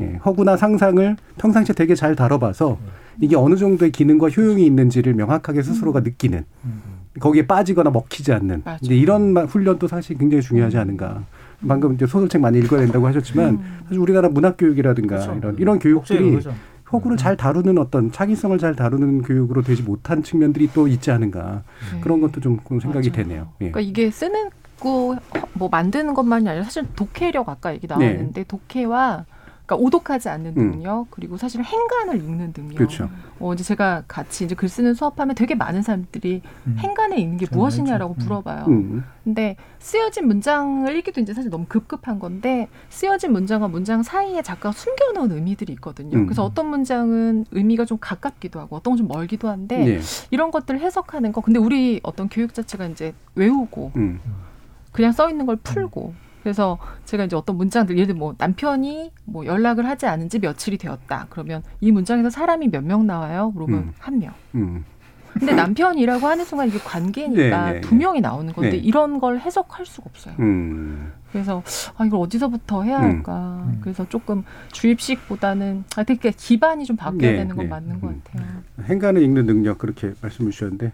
[0.00, 2.78] 예, 허구나 상상을 평상시에 되게 잘 다뤄봐서
[3.20, 6.44] 이게 어느 정도의 기능과 효용이 있는지를 명확하게 스스로가 느끼는
[7.18, 8.62] 거기에 빠지거나 먹히지 않는.
[8.82, 11.24] 이제 이런 마- 훈련도 사실 굉장히 중요하지 않은가.
[11.66, 16.18] 방금 이제 소설책 많이 읽어야 된다고 하셨지만 사실 우리나라 문학 교육이라든가 이런 이런 교육들이
[16.92, 21.62] 허구를 잘 다루는 어떤 창의성을 잘 다루는 교육으로 되지 못한 측면들이 또 있지 않은가
[22.00, 23.52] 그런 것도 좀 그런 생각이 되네요.
[23.60, 23.70] 예.
[23.70, 29.26] 그러니까 이게 쓰는 거뭐 만드는 것만이 아니라 사실 독해력 아까 얘기 나왔는데 독해와
[29.70, 30.70] 그러니까 오독하지 않는 음.
[30.72, 32.76] 능력 그리고 사실 행간을 읽는 능력.
[32.76, 33.08] 그렇죠.
[33.38, 36.42] 어 이제 제가 같이 이제 글 쓰는 수업하면 되게 많은 사람들이
[36.78, 38.66] 행간에 읽는 게 무엇이냐라고 물어봐요.
[38.66, 39.04] 음.
[39.22, 45.30] 근데 쓰여진 문장을 읽기도 이제 사실 너무 급급한 건데 쓰여진 문장과 문장 사이에 작가가 숨겨놓은
[45.30, 46.18] 의미들이 있거든요.
[46.18, 46.26] 음.
[46.26, 50.00] 그래서 어떤 문장은 의미가 좀 가깝기도 하고 어떤 건 좀 멀기도 한데 네.
[50.30, 51.40] 이런 것들을 해석하는 거.
[51.40, 54.20] 근데 우리 어떤 교육 자체가 이제 외우고 음.
[54.92, 56.12] 그냥 써 있는 걸 풀고
[56.42, 60.78] 그래서 제가 이제 어떤 문장들 예를 들어 뭐 남편이 뭐 연락을 하지 않은 지 며칠이
[60.78, 61.26] 되었다.
[61.30, 63.52] 그러면 이 문장에서 사람이 몇 명 나와요?
[63.54, 63.92] 그러면 음.
[63.98, 64.32] 한 명.
[64.54, 64.84] 음.
[65.32, 68.76] 근데 남편이라고 하는 순간 이게 관계니까 네, 네, 두 명이 나오는 건데 네.
[68.78, 70.34] 이런 걸 해석할 수가 없어요.
[70.40, 71.12] 음.
[71.32, 71.62] 그래서
[71.96, 73.02] 아 이걸 어디서부터 해야 음.
[73.04, 73.66] 할까?
[73.80, 77.70] 그래서 조금 주입식보다는 아 되게 기반이 좀 바뀌어야 네, 되는 건 네.
[77.70, 78.46] 맞는 것 같아요.
[78.84, 80.92] 행간을 읽는 능력 그렇게 말씀을 주셨는데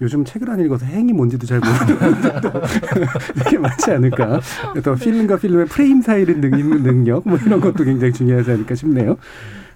[0.00, 2.52] 요즘 책을 안 읽어서 행이 뭔지도 잘 모르는 또
[3.46, 4.40] 이게 맞지 않을까?
[4.82, 9.16] 또 필름과 필름의 프레임 사이를 능- 읽는 능력 뭐 이런 것도 굉장히 중요하지 않을까 싶네요.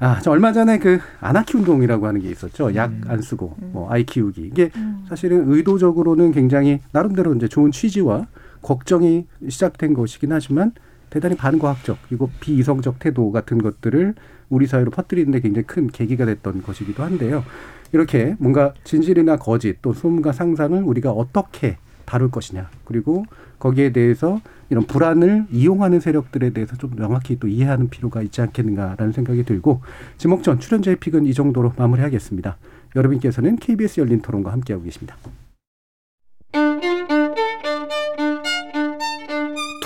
[0.00, 2.74] 아, 저 얼마 전에 그 아나키 운동이라고 하는 게 있었죠.
[2.76, 4.42] 약 안 쓰고 뭐 아이 키우기.
[4.42, 4.70] 이게
[5.08, 8.26] 사실은 의도적으로는 굉장히 나름대로 이제 좋은 취지와
[8.68, 10.72] 걱정이 시작된 것이긴 하지만
[11.08, 14.14] 대단히 반과학적 그리고 비이성적 태도 같은 것들을
[14.50, 17.44] 우리 사회로 퍼뜨리는데 굉장히 큰 계기가 됐던 것이기도 한데요.
[17.92, 23.24] 이렇게 뭔가 진실이나 거짓 또 소문과 상상을 우리가 어떻게 다룰 것이냐 그리고
[23.58, 24.38] 거기에 대해서
[24.68, 29.80] 이런 불안을 이용하는 세력들에 대해서 좀 명확히 또 이해하는 필요가 있지 않겠는가라는 생각이 들고
[30.18, 32.58] 지목전 출연자의 픽은 이 정도로 마무리하겠습니다.
[32.94, 35.16] 여러분께서는 KBS 열린 토론과 함께하고 계십니다.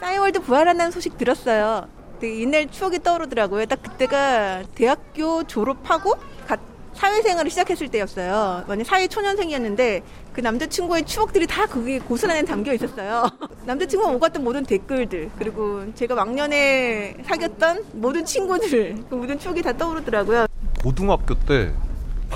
[0.00, 1.86] 싸이월드 부활한다는 소식 들었어요.
[2.22, 3.66] 옛날 추억이 떠오르더라고요.
[3.66, 6.14] 딱 그때가 대학교 졸업하고
[6.46, 6.60] 갓
[6.94, 8.64] 사회생활을 시작했을 때였어요.
[8.68, 13.28] 완전 사회 초년생이었는데 그 남자친구의 추억들이 다 거기 고스란에 담겨 있었어요.
[13.66, 20.46] 남자친구가 오갔던 모든 댓글들 그리고 제가 왕년에 사귀었던 모든 친구들 그 모든 추억이 다 떠오르더라고요.
[20.82, 21.72] 고등학교 때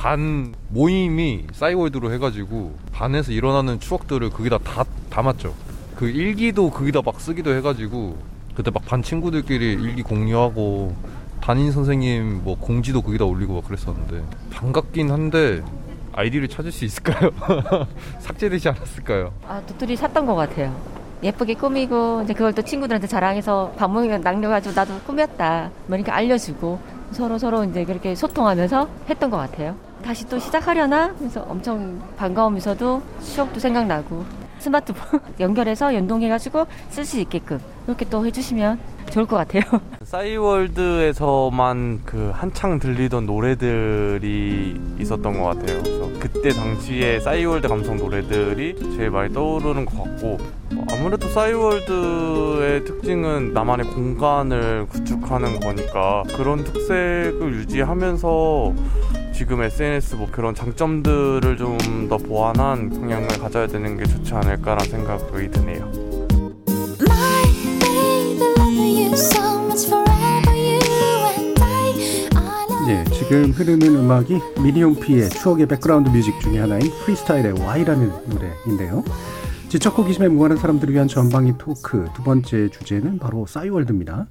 [0.06, 5.54] 반 모임이 싸이월드로 해가지고 반에서 일어나는 추억들을 거기다 다 담았죠.
[5.96, 8.16] 그 일기도 거기다 막 쓰기도 해가지고
[8.54, 10.94] 그때 막 반 친구들끼리 일기 공유하고
[11.40, 15.62] 담임 선생님 뭐 공지도 거기다 올리고 막 그랬었는데 반갑긴 한데
[16.12, 17.30] 아이디를 찾을 수 있을까요?
[18.20, 19.32] 삭제되지 않았을까요?
[19.48, 20.74] 아, 도토리 샀던 것 같아요.
[21.22, 25.70] 예쁘게 꾸미고 이제 그걸 또 친구들한테 자랑해서 방문에 남겨가지고 나도 꾸몄다.
[25.86, 26.78] 뭐 이렇게 알려주고
[27.12, 29.76] 서로 서로 이제 그렇게 소통하면서 했던 것 같아요.
[30.02, 31.14] 다시 또 시작하려나?
[31.14, 34.24] 그래서 엄청 반가우면서도 추억도 생각나고
[34.58, 38.78] 스마트폰 연결해서 연동해가지고 쓸 수 있게끔 이렇게 또 해주시면
[39.16, 39.62] 좋을 것 같아요.
[40.04, 45.82] 싸이월드에서만 그 한창 들리던 노래들이 있었던 것 같아요.
[45.82, 50.38] 그래서 그때 당시에 싸이월드 감성 노래들이 제일 많이 떠오르는 것 같고
[50.74, 58.74] 뭐 아무래도 싸이월드의 특징은 나만의 공간을 구축하는 거니까 그런 특색을 유지하면서
[59.32, 61.76] 지금 SNS 뭐 그런 장점들을 좀
[62.08, 66.05] 더 보완한 방향을 가져야 되는 게 좋지 않을까라는 생각이 드네요.
[73.28, 79.02] 지금 흐르는 음악이 미니홈피의 추억의 background music 중에 하나인 프리스타일의 Y라는 노래인데요.
[79.68, 84.28] 지적 호기심에 무관한 사람들을 위한 전방위 토크 두 번째 주제는 바로 싸이월드입니다.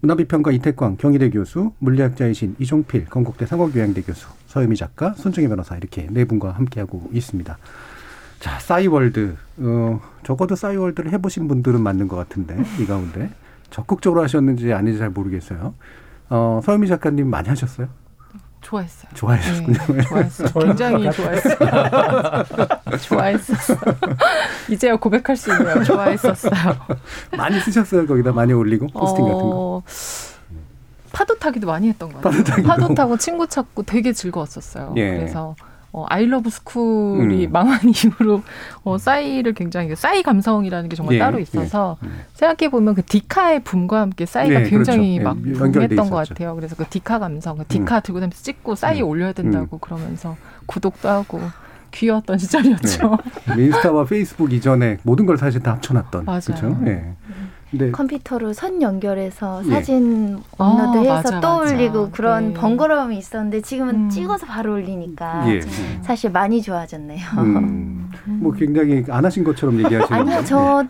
[0.00, 6.26] 문화비평가 이택광 경희대 교수, 물리학자이신 이종필 건국대 상허교양대 교수, 서유미 작가, 손정혜 변호사 이렇게 네
[6.26, 7.56] 분과 함께하고 있습니다.
[8.40, 9.36] 자, 싸이월드.
[9.56, 13.30] 어, 적어도 싸이월드를 해보신 분들은 맞는 것 같은데 이 가운데
[13.70, 15.72] 적극적으로 하셨는지 아닌지 잘 모르겠어요.
[16.28, 17.88] 어, 서유미 작가님 많이 하셨어요?
[18.64, 19.10] 좋아했어요.
[19.14, 19.78] 좋아했군요.
[19.94, 20.48] 네, 좋아했어요.
[20.48, 21.58] 굉장히 좋아했어요.
[23.02, 23.78] 좋아했었어요.
[24.70, 25.84] 이제야 고백할 수 있네요.
[25.84, 26.52] 좋아했었어요.
[27.36, 28.06] 많이 쓰셨어요.
[28.06, 29.50] 거기다 많이 올리고 포스팅 같은 거.
[29.54, 29.82] 어,
[31.12, 32.42] 파도 타기도 많이 했던 것 같아요.
[32.44, 32.62] 파도.
[32.66, 34.94] 파도 타고 친구 찾고 되게 즐거웠었어요.
[34.96, 35.10] 예.
[35.16, 35.54] 그래서
[35.96, 37.52] 어, 아이러브 스쿨이 음.
[37.52, 38.42] 망한 이후로
[38.82, 41.96] 어, 싸이를 굉장히 싸이 감성이라는 게 정말 예, 따로 있어서
[42.32, 45.36] 생각해 보면 그 디카의 붐과 함께 싸이가 네, 굉장히 그렇죠.
[45.36, 46.28] 막 예, 붐했던 것.
[46.28, 46.56] 같아요.
[46.56, 49.06] 그래서 그 디카 감성, 그 디카 들고 다니면서 찍고 싸이 음.
[49.08, 50.36] 올려야 된다고 그러면서
[50.66, 51.40] 구독도 하고
[51.92, 53.16] 귀여웠던 시절이었죠.
[53.56, 53.64] 네.
[53.66, 56.24] 인스타와 페이스북 이전에 모든 걸 사실 다 합쳐놨던.
[56.24, 56.40] 맞아요.
[56.40, 56.76] 그렇죠.
[56.86, 56.86] 예.
[56.86, 57.16] 근
[57.78, 59.70] 데 컴퓨터로 선 연결해서 예.
[59.70, 61.58] 사진 아, 업로드해서 맞아, 또.
[61.58, 62.54] 올리고 그런 네.
[62.54, 64.10] 번거로움이 있었는데 지금은 음.
[64.10, 65.60] 찍어서 바로 올리니까 예.
[66.02, 67.20] 사실 많이 좋아졌네요.
[67.38, 70.20] 음, 뭐 굉장히 안 하신 것처럼 얘기하시는.
[70.20, 70.88] 아니요, 저는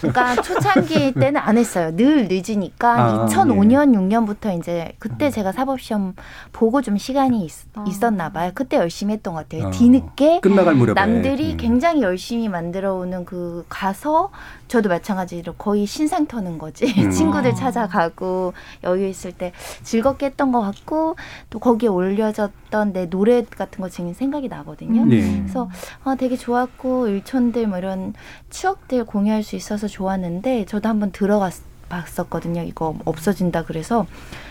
[0.00, 1.94] 그러니까 초창기 때는 안 했어요.
[1.94, 6.14] 늘 늦으니까 아, 2005년 6년부터 이제 그때 제가 사법 시험
[6.52, 8.50] 보고 좀 시간이 있, 었나 봐요.
[8.54, 9.68] 그때 열심히 했던 것 같아요.
[9.68, 10.94] 어, 뒤늦게 끝나갈 무렵에.
[10.94, 11.56] 남들이 음.
[11.56, 14.30] 굉장히 열심히 만들어 오는 그 가서
[14.68, 16.86] 저도 마찬가지로 거의 신상 터는 거지.
[16.98, 17.10] 음.
[17.10, 18.52] 친구들 찾아가고
[18.84, 21.16] 여유 있을 때 즐겁게 했던 것 같고
[21.50, 25.06] 또 거기에 올려졌던 내 노래 같은 거 지금 생각이 나거든요.
[25.14, 25.20] 예.
[25.20, 25.68] 그래서
[26.04, 28.14] 아, 되게 좋았고 일촌들 뭐 이런
[28.50, 31.52] 추억들 공유할 수 있어서 좋았는데 저도 한번 들어갔
[31.90, 32.62] 봤었거든요.
[32.62, 34.06] 이거 없어진다 그래서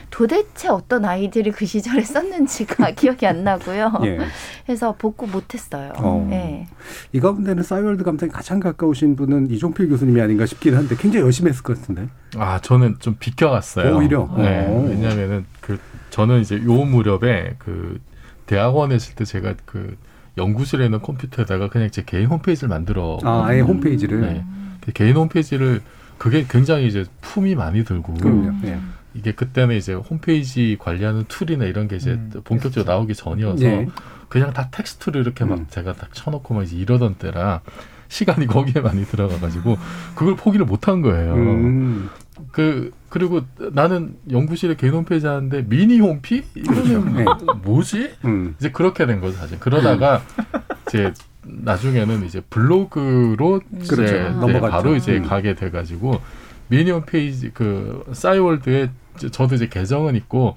[0.10, 3.94] 도대체 어떤 아이들이 그 시절에 썼는지가 기억이 안 나고요.
[4.04, 4.20] 예.
[4.66, 5.94] 그래서 복구 못했어요.
[5.98, 6.28] 어.
[6.30, 6.68] 네.
[7.14, 11.64] 이 가운데는 싸이월드 감성이 가장 가까우신 분은 이종필 교수님이 아닌가 싶긴 한데 굉장히 열심히 했을
[11.64, 12.08] 것 같은데.
[12.38, 13.98] 아 저는 좀 비껴갔어요.
[13.98, 14.30] 오히려?
[14.38, 14.68] 네.
[14.68, 14.86] 오.
[14.88, 15.80] 왜냐하면은 그
[16.10, 18.00] 저는 이제 요 무렵에 그
[18.46, 19.96] 대학원에 있을 때 제가 그
[20.38, 23.20] 연구실에 있는 컴퓨터에다가 그냥 제 개인 홈페이지를 만들어.
[23.24, 24.22] 아, 아예 홈페이지를.
[24.22, 24.46] 네.
[24.82, 25.82] 그 개인 홈페이지를
[26.18, 28.14] 그게 굉장히 이제 품이 많이 들고.
[28.16, 28.54] 그럼요.
[28.66, 28.80] 예.
[29.14, 32.32] 이게 그때는 이제 홈페이지 관리하는 tool이나 이런 게 이제 음.
[32.44, 33.88] 본격적으로 나오기 전이어서 예.
[34.28, 37.62] 그냥 다 텍스트로 이렇게 막 제가 딱 쳐놓고 막 이제 이러던 때라
[38.08, 39.78] 시간이 거기에 많이 들어가가지고
[40.16, 41.34] 그걸 포기를 못한 거예요.
[41.34, 42.10] 음.
[42.52, 43.42] 그 그리고
[43.74, 47.26] 나는 연구실에 개인 홈페이지 하는데 미니 홈피 이러면 네.
[47.64, 48.12] 뭐지?
[48.26, 48.56] 음.
[48.60, 49.60] 이제 그렇게 된 거죠 사실.
[49.60, 50.22] 그러다가
[50.88, 51.12] 이제
[51.44, 54.14] 나중에는 이제 블로그로 이제 그렇죠.
[54.14, 54.70] 네, 넘어갔죠.
[54.70, 55.24] 바로 이제 음.
[55.24, 56.22] 가게 돼가지고
[56.68, 60.56] 미니 홈 페이지 그 싸이월드에 이제 저도 이제 계정은 있고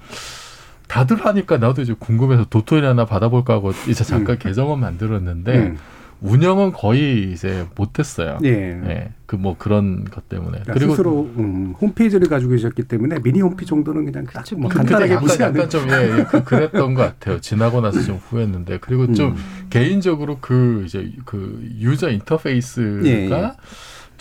[0.88, 5.78] 다들 하니까 나도 이제 궁금해서 도토리 하나 받아볼까 하고 이제 잠깐 계정은 만들었는데 음.
[6.22, 8.38] 운영은 거의 이제 못했어요.
[8.44, 9.10] 예.
[9.26, 10.60] 그뭐 그런 것 때문에.
[10.62, 15.40] 그러니까 스스로 음, 홈페이지를 가지고 계셨기 때문에 미니 홈피 정도는 그냥 딱뭐 간단하게 약간.
[15.40, 17.40] 약간 좀 예, 예, 그, 그랬던 것 같아요.
[17.40, 19.36] 지나고 나서 좀 후회했는데 그리고 좀 음.
[19.70, 23.52] 개인적으로 그 이제 그 user 인터페이스가 예, 예.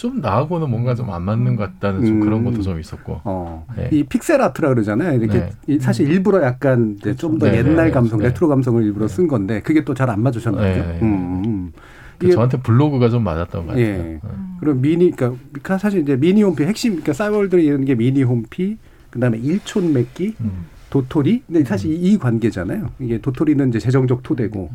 [0.01, 3.21] 좀 나하고는 뭔가 좀 안 맞는 것 같다는 좀 그런 것도 좀 있었고.
[3.23, 3.67] 어.
[3.77, 3.89] 네.
[3.91, 5.19] 이 pixel art라 그러잖아요.
[5.19, 5.49] 이렇게 네.
[5.67, 8.27] 이 사실 일부러 약간 좀더 네, 옛날 네, 감성, 네.
[8.29, 10.79] 레트로 감성을 일부러 쓴 건데 그게 또 잘 안 맞으셨나 보죠.
[10.87, 10.99] 네.
[11.03, 11.71] 음, 음.
[12.17, 13.85] 그 저한테 블로그가 좀 맞았던 것 같아요.
[13.85, 14.19] 예.
[14.59, 18.77] 그리고 미니, 그러니까 사실 이제 미니 홈피 핵심, 그러니까 싸이월드를 이런 게 미니 홈피,
[19.11, 20.65] 그다음에 일촌 맺기, 음.
[20.91, 21.41] 도토리.
[21.47, 22.89] 근데 사실 이 관계잖아요.
[22.99, 24.69] 이게 도토리는 이제 재정적 토대고,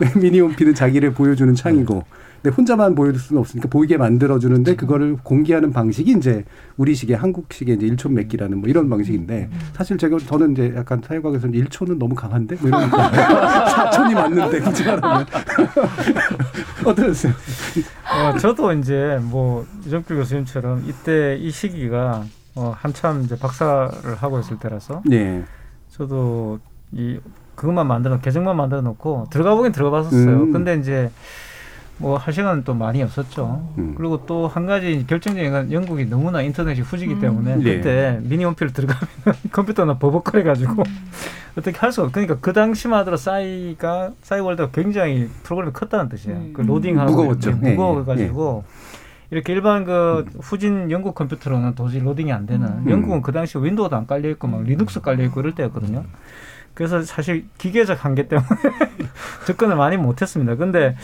[0.00, 0.12] 네.
[0.20, 2.04] 미니 홈피는 자기를 보여주는 창이고.
[2.42, 6.44] 근데 혼자만 보여줄 수는 없으니까 보이게 만들어주는데 그거를 공개하는 방식이 이제
[6.76, 11.98] 우리식의 한국식의 이제 일촌 맺기라는 뭐 이런 방식인데 사실 제가 저는 이제 약간 사회과학에서는 일촌은
[11.98, 12.90] 너무 강한데 뭐 이런
[13.70, 15.26] 사촌이 맞는데 굳이 말하면
[16.84, 17.32] 어떠셨어요?
[17.32, 22.24] 어, 저도 이제 뭐 이정필 교수님처럼 이때 이 시기가
[22.56, 25.44] 어, 한참 이제 박사를 하고 있을 때라서 네.
[25.90, 26.58] 저도
[26.92, 27.18] 이
[27.54, 30.28] 그것만 만들어 계정만 만들어 놓고 들어가 보긴 들어가 봤었어요.
[30.44, 30.52] 음.
[30.52, 31.10] 근데 이제
[31.98, 33.72] 뭐 할 시간은 또 많이 없었죠.
[33.78, 33.94] 음.
[33.96, 37.20] 그리고 또 한 가지 결정적인 건 영국이 너무나 인터넷이 후지기 음.
[37.20, 37.76] 때문에 예.
[37.76, 39.08] 그때 미니 홈피를 들어가면
[39.52, 40.82] 컴퓨터나 버벅거려 가지고
[41.56, 42.12] 어떻게 할 수가 없.
[42.12, 46.52] 그러니까 그 당시만 하더라도 싸이가 싸이 월드가 굉장히 프로그램이 컸다는 뜻이에요.
[46.52, 47.50] 그 로딩하고 무거웠죠.
[47.50, 48.64] 이렇게 예, 무거워 가지고
[49.30, 52.66] 이렇게 일반 그 후진 영국 컴퓨터로는 도저히 로딩이 안 되는.
[52.66, 52.90] 음.
[52.90, 56.04] 영국은 그 당시 윈도우도 안 깔려 있고 막 리눅스 깔려 있고 이럴 때였거든요.
[56.74, 58.46] 그래서 사실 기계적 한계 때문에
[59.46, 60.56] 접근을 많이 못했습니다.
[60.56, 60.94] 근데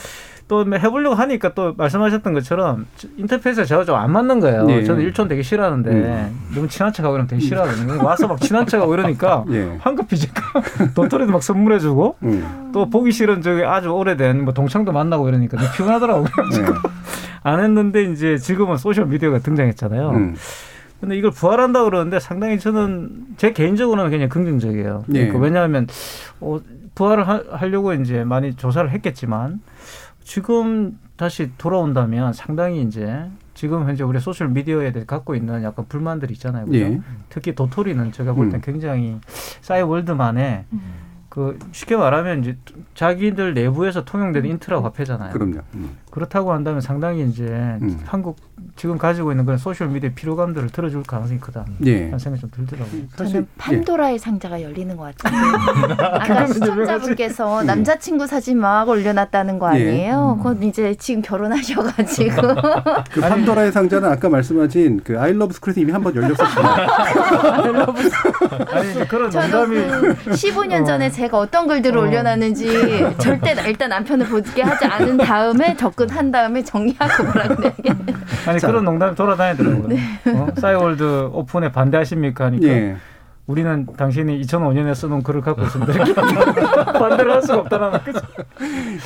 [0.48, 4.66] 또 해보려고 하니까 또 말씀하셨던 것처럼 인터페이스가 저와 좀안 맞는 거예요.
[4.66, 4.84] 네.
[4.84, 6.40] 저는 일촌 되게 싫어하는데 음.
[6.54, 8.04] 너무 친한 척하고 이러면 되게 싫어하거든요.
[8.04, 9.78] 와서 막 친한 척하고 이러니까 예.
[9.80, 10.42] 황급해질까
[10.94, 12.70] 도토리도 막 선물해주고 음.
[12.74, 16.26] 또 보기 싫은 저기 아주 오래된 뭐 동창도 만나고 이러니까 피곤하더라고요.
[16.26, 16.64] 네.
[17.42, 20.10] 안 했는데 이제 지금은 소셜 미디어가 등장했잖아요.
[20.10, 20.34] 음.
[21.00, 25.04] 근데 이걸 부활한다 그러는데 상당히 저는 제 개인적으로는 그냥 긍정적이에요.
[25.08, 25.12] 예.
[25.12, 25.88] 그러니까 왜냐하면
[26.40, 26.60] 어,
[26.94, 29.60] 부활을 하, 하려고 이제 많이 조사를 했겠지만
[30.22, 36.34] 지금 다시 돌아온다면 상당히 이제 지금 현재 우리 소셜 미디어에 대해 갖고 있는 약간 불만들이
[36.34, 36.66] 있잖아요.
[36.66, 36.78] 그죠?
[36.78, 37.00] 예.
[37.28, 38.60] 특히 도토리는 제가 볼땐 음.
[38.62, 39.18] 굉장히
[39.60, 40.64] 싸이 월드만의
[41.28, 42.56] 그 쉽게 말하면 이제
[42.94, 45.32] 자기들 내부에서 통용되는 intra 화폐잖아요.
[45.32, 45.60] 그럼요.
[45.74, 45.96] 음.
[46.12, 48.36] 그렇다고 한다면 상당히 이제 한국
[48.76, 51.64] 지금 가지고 있는 그런 소셜 미디어 피로감들을 들어줄 가능성이 크다.
[51.86, 52.04] 예.
[52.06, 53.02] 그런 생각이 좀 들더라고요.
[53.16, 57.66] 저는 판도라의 상자가 열리는 것 같은데 아까 시청자분께서 음.
[57.66, 59.88] 남자친구 사진 막 올려놨다는 거 예.
[59.88, 60.34] 아니에요?
[60.38, 62.36] 그건 이제 지금 결혼하셔가지고
[63.10, 66.86] 그 판도라의 상자는 아까 말씀하신 그 아이러브 스크래치 이미 한 번 열렸었잖아요.
[68.70, 74.26] 아니 이제 그런 저도 농담이 그 15년 전에 제가 어떤 글들을 올려놨는지 절대 일단 남편을
[74.26, 77.72] 보게 하지 않은 다음에 접근 한 다음에 정리하고 뭐라 그래야
[78.46, 79.88] 아니 그런 농담이 돌아다니더라고요.
[79.88, 79.98] 네.
[80.34, 80.48] 어?
[80.58, 82.96] 싸이월드 오픈에 반대하십니까 하니까 예.
[83.46, 85.92] 우리는 당신이 2005년에 써놓은 글을 갖고 있습니다.
[86.92, 88.20] 반대를 할 수가 없다라는 거죠.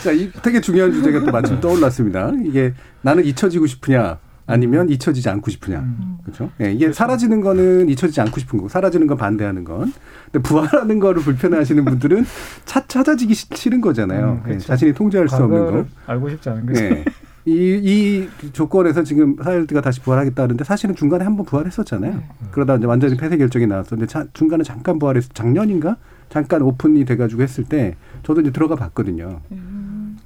[0.02, 2.32] 자, 이 되게 중요한 주제가 또 마침 떠올랐습니다.
[2.44, 5.84] 이게 나는 잊혀지고 싶으냐 아니면 잊혀지지 않고 싶으냐.
[6.24, 6.50] 그렇죠?
[6.60, 9.92] 예, 이게 사라지는 거는 잊혀지지 않고 싶은 거고 사라지는 건 반대하는 건.
[10.30, 12.24] 근데 부활하는 거를 불편해하시는 분들은
[12.64, 14.32] 차, 찾아지기 싫- 싫은 거잖아요.
[14.32, 14.66] 음, 예, 그렇죠.
[14.66, 15.86] 자신이 통제할 수 없는 거.
[16.06, 16.84] 알고 싶지 않은 거죠.
[16.84, 17.04] 예.
[17.48, 22.20] 이, 이 조건에서 지금 사일드가 다시 부활하겠다는데 사실은 중간에 한번 부활했었잖아요.
[22.50, 25.96] 그러다 이제 완전히 폐쇄 결정이 나왔었는데 자- 중간에 잠깐 부활해서 작년인가?
[26.28, 27.94] 잠깐 open이 돼가지고 했을 때
[28.24, 29.40] 저도 이제 들어가 봤거든요.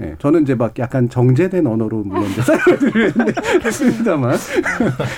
[0.01, 3.13] 네, 저는 이제 막 약간 정제된 언어로 물론 이제 싸이월드를
[3.63, 4.35] 했습니다만.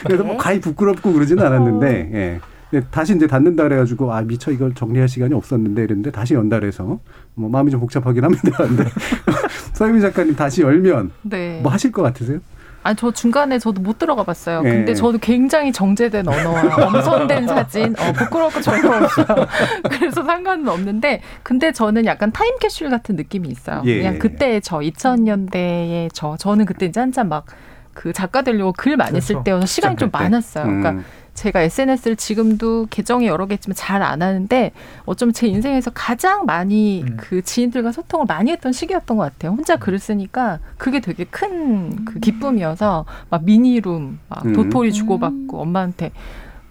[0.04, 2.40] 그래서 뭐 가히 부끄럽고 그러지는 않았는데, 예.
[2.68, 6.98] 근데 다시 이제 닫는다 그래가지고 아 미처 이걸 정리할 시간이 없었는데 이랬는데 다시 그래서
[7.34, 8.50] 뭐 마음이 좀 복잡하긴 합니다.
[8.56, 8.84] 근데
[9.74, 11.60] 서유미 작가님 다시 열면 네.
[11.62, 12.40] 뭐 하실 것 같으세요?
[12.82, 14.62] 아니 저 중간에 저도 못 들어가 봤어요.
[14.64, 14.68] 예.
[14.68, 19.26] 근데 저도 굉장히 정제된 언어와 엄선된 사진, 어, 부끄러울 거 전혀 없어요.
[19.90, 23.82] 그래서 상관은 없는데, 근데 저는 약간 타임캡슐 같은 느낌이 있어요.
[23.86, 23.98] 예.
[23.98, 27.46] 그냥 그때 저 2000년대에 저 저는 그때 이제 한참 막
[27.94, 29.44] 그 작가 되려고 글 많이 쓸 그렇죠.
[29.44, 30.10] 때여서 시간이 좀.
[30.12, 30.64] 많았어요.
[30.64, 31.04] 그러니까 음.
[31.34, 34.72] 제가 SNS를 지금도 계정이 여러 개 있지만 잘 안 하는데
[35.06, 37.16] 어쩌면 제 인생에서 가장 많이 음.
[37.18, 39.52] 그 지인들과 소통을 많이 했던 시기였던 것 같아요.
[39.52, 44.52] 혼자 글을 쓰니까 그게 되게 큰 그 기쁨이어서 막 미니룸, 막 음.
[44.52, 46.12] 도토리 주고받고 엄마한테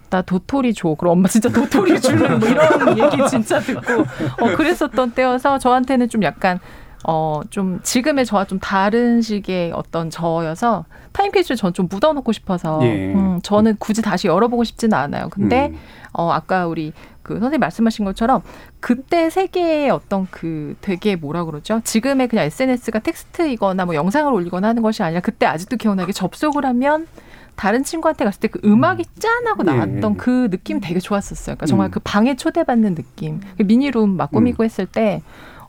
[0.09, 0.93] 나 도토리 줘.
[0.95, 4.01] 그럼 엄마 진짜 도토리 주는 뭐 이런 얘기 진짜 듣고
[4.41, 6.59] 어 그랬었던 때여서 저한테는 좀 약간
[7.07, 13.13] 어 좀 지금의 저와 좀 다른 식의 어떤 저여서 타임캐치를 전좀 묻어놓고 싶어서 예.
[13.13, 15.29] 음, 저는 굳이 다시 열어보고 싶지는 않아요.
[15.29, 15.77] 근데 음.
[16.13, 16.93] 어 아까 우리
[17.23, 18.41] 그 선생님 말씀하신 것처럼
[18.79, 21.81] 그때 세계의 어떤 그 되게 뭐라 그러죠?
[21.83, 27.07] 지금의 그냥 SNS가 텍스트이거나 뭐 영상을 올리거나 하는 것이 아니라 그때 아직도 기억나게 접속을 하면
[27.55, 29.71] 다른 친구한테 갔을 때 그 음악이 짠 하고 예.
[29.71, 31.55] 나왔던 그 느낌이 되게 좋았었어요.
[31.55, 31.91] 그러니까 정말 음.
[31.91, 33.39] 그 방에 초대받는 느낌.
[33.57, 35.21] 그 미니룸 막 꾸미고 했을 때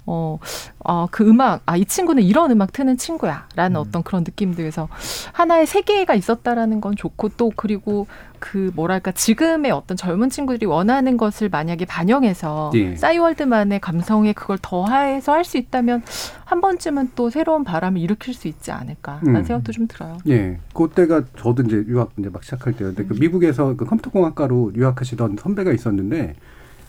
[0.07, 0.39] 어,
[0.81, 3.47] 어, 그 음악, 아, 이 친구는 이런 음악 트는 친구야.
[3.55, 4.89] 라는 어떤 그런 느낌들에서
[5.33, 8.07] 하나의 세계가 있었다라는 건 좋고 또 그리고
[8.39, 12.97] 그 뭐랄까 지금의 어떤 젊은 친구들이 원하는 것을 만약에 반영해서 예.
[12.97, 16.03] 싸이월드만의 감성에 그걸 더해서 할 수 있다면
[16.45, 19.45] 한 번쯤은 또 새로운 바람을 일으킬 수 있지 않을까라는 음.
[19.45, 20.19] 생각도 좀 들어요.
[20.29, 25.73] 예, 그때가 저도 이제 유학 이제 막 시작할 때였는데 그 미국에서 그 컴퓨터공학과로 유학하시던 선배가
[25.73, 26.35] 있었는데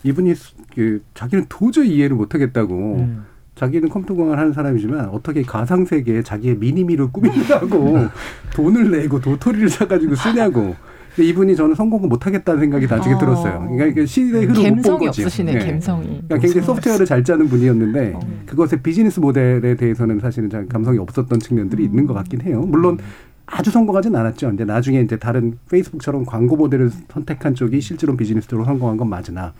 [0.04, 2.96] 이분이 수- 그 자기는 도저히 이해를 못하겠다고.
[2.98, 3.24] 음.
[3.54, 8.08] 자기는 컴퓨터 공학을 하는 사람이지만 어떻게 가상 세계에 자기의 미니미를 꾸민다고
[8.52, 10.74] 돈을 내고 도토리를 사가지고 쓰냐고.
[11.14, 13.18] 근데 이분이 저는 성공을 못하겠다는 생각이 나중에 어.
[13.18, 13.60] 들었어요.
[13.60, 15.22] 그러니까 이게 시대의 흐름 못본 감성이 거지.
[15.22, 15.58] 없으시네, 예.
[15.70, 16.06] 감성이.
[16.06, 18.20] 그러니까 굉장히 소프트웨어를 잘 짜는 분이었는데 어.
[18.46, 22.62] 그것의 비즈니스 모델에 대해서는 사실은 잘 감성이 없었던 측면들이 있는 것 같긴 해요.
[22.62, 22.98] 물론
[23.46, 24.50] 아주 성공하진 않았죠.
[24.50, 29.52] 이제 나중에 이제 다른 페이스북처럼 광고 모델을 선택한 쪽이 실제로 비즈니스로 성공한 건 맞으나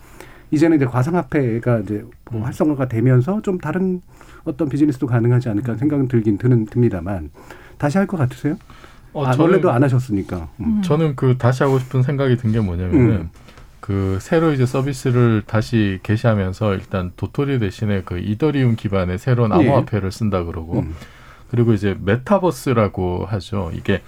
[0.51, 4.01] 이제는 이제 가상화폐가 이제 뭐 활성화가 되면서 좀 다른
[4.43, 7.31] 어떤 비즈니스도 가능하지 않을까 생각은 들긴 드는 듭니다만
[7.77, 8.57] 다시 할 것 같으세요?
[9.13, 10.49] 어, 아, 저는- 원래도 안 하셨으니까.
[10.59, 10.81] 음.
[10.83, 13.29] 저는 그 다시 하고 싶은 생각이 든 게 뭐냐면은 음.
[13.79, 19.55] 그 새로 이제 서비스를 다시 개시하면서 일단 도토리 대신에 그 이더리움 기반의 새로운 예.
[19.55, 20.95] 암호화폐를 쓴다 그러고 음.
[21.51, 23.71] 그리고 이제 메타버스라고 하죠.
[23.73, 24.01] 이게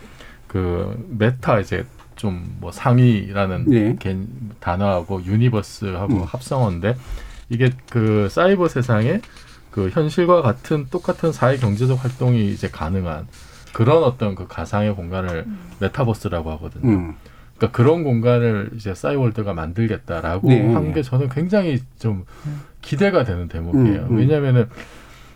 [0.48, 1.86] 그 메타 이제
[2.18, 3.96] 좀 뭐 상위라는 예.
[4.00, 4.18] 개-
[4.60, 6.24] 단어하고 universe하고 음.
[6.24, 6.96] 합성어인데
[7.50, 9.22] 이게 그 사이버 세상에
[9.72, 13.28] 그 현실과 같은 똑같은 사회 경제적 활동이 이제 가능한
[13.74, 15.46] 그런 어떤 그 가상의 공간을
[15.80, 16.90] 메타버스라고 하거든요.
[16.90, 17.16] 음.
[17.58, 20.74] 그러니까 그런 공간을 이제 싸이월드가 만들겠다라고 네.
[20.74, 22.26] 한게 저는 굉장히 좀
[22.82, 24.02] 기대가 되는 대목이에요.
[24.04, 24.18] 음, 음.
[24.18, 24.68] 왜냐하면은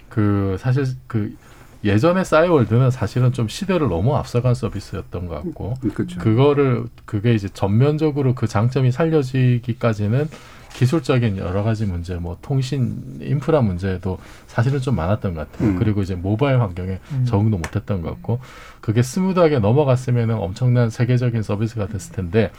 [0.09, 1.35] 그 사실 그
[1.83, 6.19] 예전에 싸이월드는 사실은 좀 시대를 너무 앞서간 서비스였던 것 같고 그렇죠.
[6.19, 10.29] 그거를 그게 이제 전면적으로 그 장점이 살려지기까지는
[10.73, 14.17] 기술적인 여러 가지 문제, 뭐 통신 인프라 문제도
[14.47, 15.69] 사실은 좀 많았던 것 같아요.
[15.69, 15.79] 음.
[15.79, 17.25] 그리고 이제 모바일 환경에 음.
[17.25, 18.39] 적응도 못했던 것 같고
[18.79, 22.51] 그게 스무드하게 넘어갔으면 엄청난 세계적인 서비스가 됐을 텐데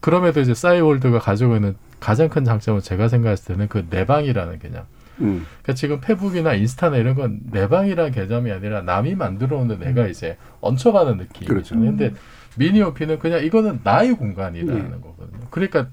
[0.00, 4.84] 그럼에도 이제 싸이월드가 가지고 있는 가장 큰 장점은 제가 생각했을 때는 그 내방이라는 개념.
[5.20, 5.46] 음.
[5.62, 10.36] 그러니까 지금 페북이나 인스타나 이런 건 내 방이라는 개념이 아니라 남이 만들어 놓는 내가 이제
[10.60, 11.46] 얹혀가는 느낌이죠.
[11.46, 11.74] 그렇죠.
[11.74, 12.12] 근데
[12.56, 14.90] 미니오피는 그냥 이거는 나의 공간이라는 예.
[15.00, 15.46] 거거든요.
[15.50, 15.88] 그러니까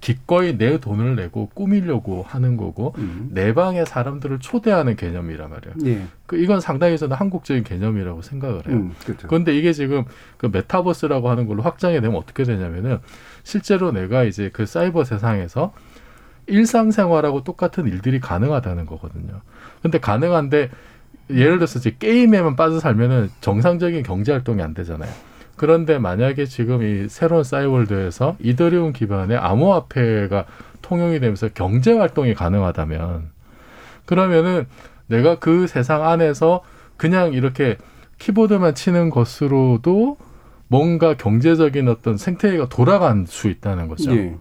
[0.00, 2.92] 기꺼이 내 돈을 내고 꾸미려고 하는 거고
[3.30, 5.74] 내 방에 사람들을 초대하는 개념이란 말이에요.
[5.86, 6.06] 예.
[6.26, 8.76] 그 이건 상당히 저는 한국적인 개념이라고 생각을 해요.
[8.76, 9.28] 음, 그렇죠.
[9.28, 10.04] 그런데 이게 지금
[10.38, 12.98] 그 메타버스라고 하는 걸로 확장이 되면 어떻게 되냐면은
[13.44, 15.72] 실제로 내가 이제 그 사이버 세상에서
[16.46, 19.40] 일상생활하고 똑같은 일들이 가능하다는 거거든요.
[19.82, 20.70] 근데 가능한데
[21.30, 25.10] 예를 들어서 이제 게임에만 빠져 살면은 정상적인 경제 활동이 안 되잖아요.
[25.56, 30.46] 그런데 만약에 지금 이 새로운 사이월드에서 이더리움 기반의 암호화폐가
[30.80, 33.30] 통용이 되면서 경제 활동이 가능하다면
[34.04, 34.66] 그러면은
[35.06, 36.62] 내가 그 세상 안에서
[36.96, 37.76] 그냥 이렇게
[38.18, 40.16] 키보드만 치는 것으로도
[40.68, 44.16] 뭔가 경제적인 어떤 생태계가 돌아갈 수 있다는 거죠.
[44.16, 44.36] 예.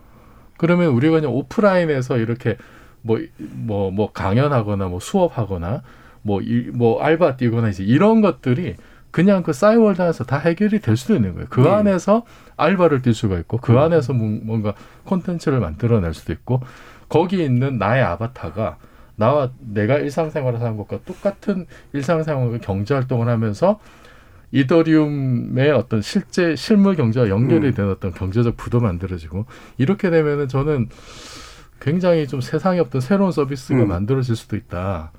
[0.61, 2.55] 그러면 우리가 그냥 오프라인에서 이렇게
[3.01, 3.17] 뭐
[3.67, 5.81] 뭐 뭐 강연하거나 뭐 수업하거나
[6.21, 8.75] 뭐 이 뭐 알바 뛰거나 이제 이런 것들이
[9.09, 11.47] 그냥 그 싸이월드 안에서 다 해결이 될 수도 있는 거예요.
[11.49, 11.69] 그 네.
[11.69, 12.23] 안에서
[12.57, 14.73] 알바를 뛸 수가 있고 그 안에서 뭔- 뭔가
[15.05, 16.61] 콘텐츠를 만들어낼 수도 있고
[17.09, 18.77] 거기 있는 나의 아바타가
[19.15, 23.79] 나와 내가 일상생활을 사는 것과 똑같은 일상생활과 경제 활동을 하면서
[24.51, 27.73] 이더리움의 어떤 실제 실물 경제와 연결이 음.
[27.73, 29.45] 된 어떤 경제적 부도 만들어지고
[29.77, 30.89] 이렇게 되면은 저는
[31.79, 33.87] 굉장히 좀 세상에 없던 새로운 서비스가 음.
[33.87, 35.11] 만들어질 수도 있다.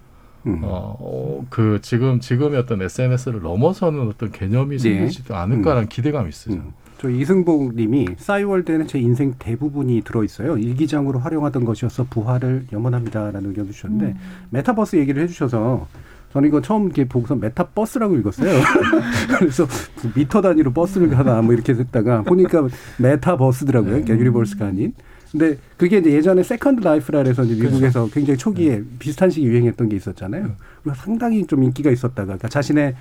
[0.46, 0.60] 음.
[0.62, 4.82] 어, 어, 그 지금 지금의 어떤 SNS를 넘어서는 어떤 개념이 네.
[4.82, 6.56] 생기지도 않을까라는 기대감이 있어요.
[6.56, 6.72] 음.
[6.98, 10.56] 저 이승복 님이 싸이월드에는 제 인생 대부분이 들어있어요.
[10.56, 14.16] 일기장으로 활용하던 것이어서 부활을 염원합니다라는 의견 주셨는데 음.
[14.50, 15.88] 메타버스 얘기를 해주셔서
[16.32, 18.50] 저는 이거 처음 이렇게 보고서 메타버스라고 읽었어요.
[19.38, 19.66] 그래서
[20.14, 22.68] 미터 단위로 버스를 가나 뭐 이렇게 듣다가 보니까
[22.98, 23.90] 메타버스더라고요.
[23.90, 24.94] 그러니까 universe가 아닌.
[25.30, 29.96] 근데 그게 이제 예전에 Second Life라 해서 이제 미국에서 굉장히 초기에 비슷한 시기 유행했던 게
[29.96, 30.52] 있었잖아요.
[30.82, 32.94] 그리고 상당히 좀 인기가 있었다가 그러니까 자신의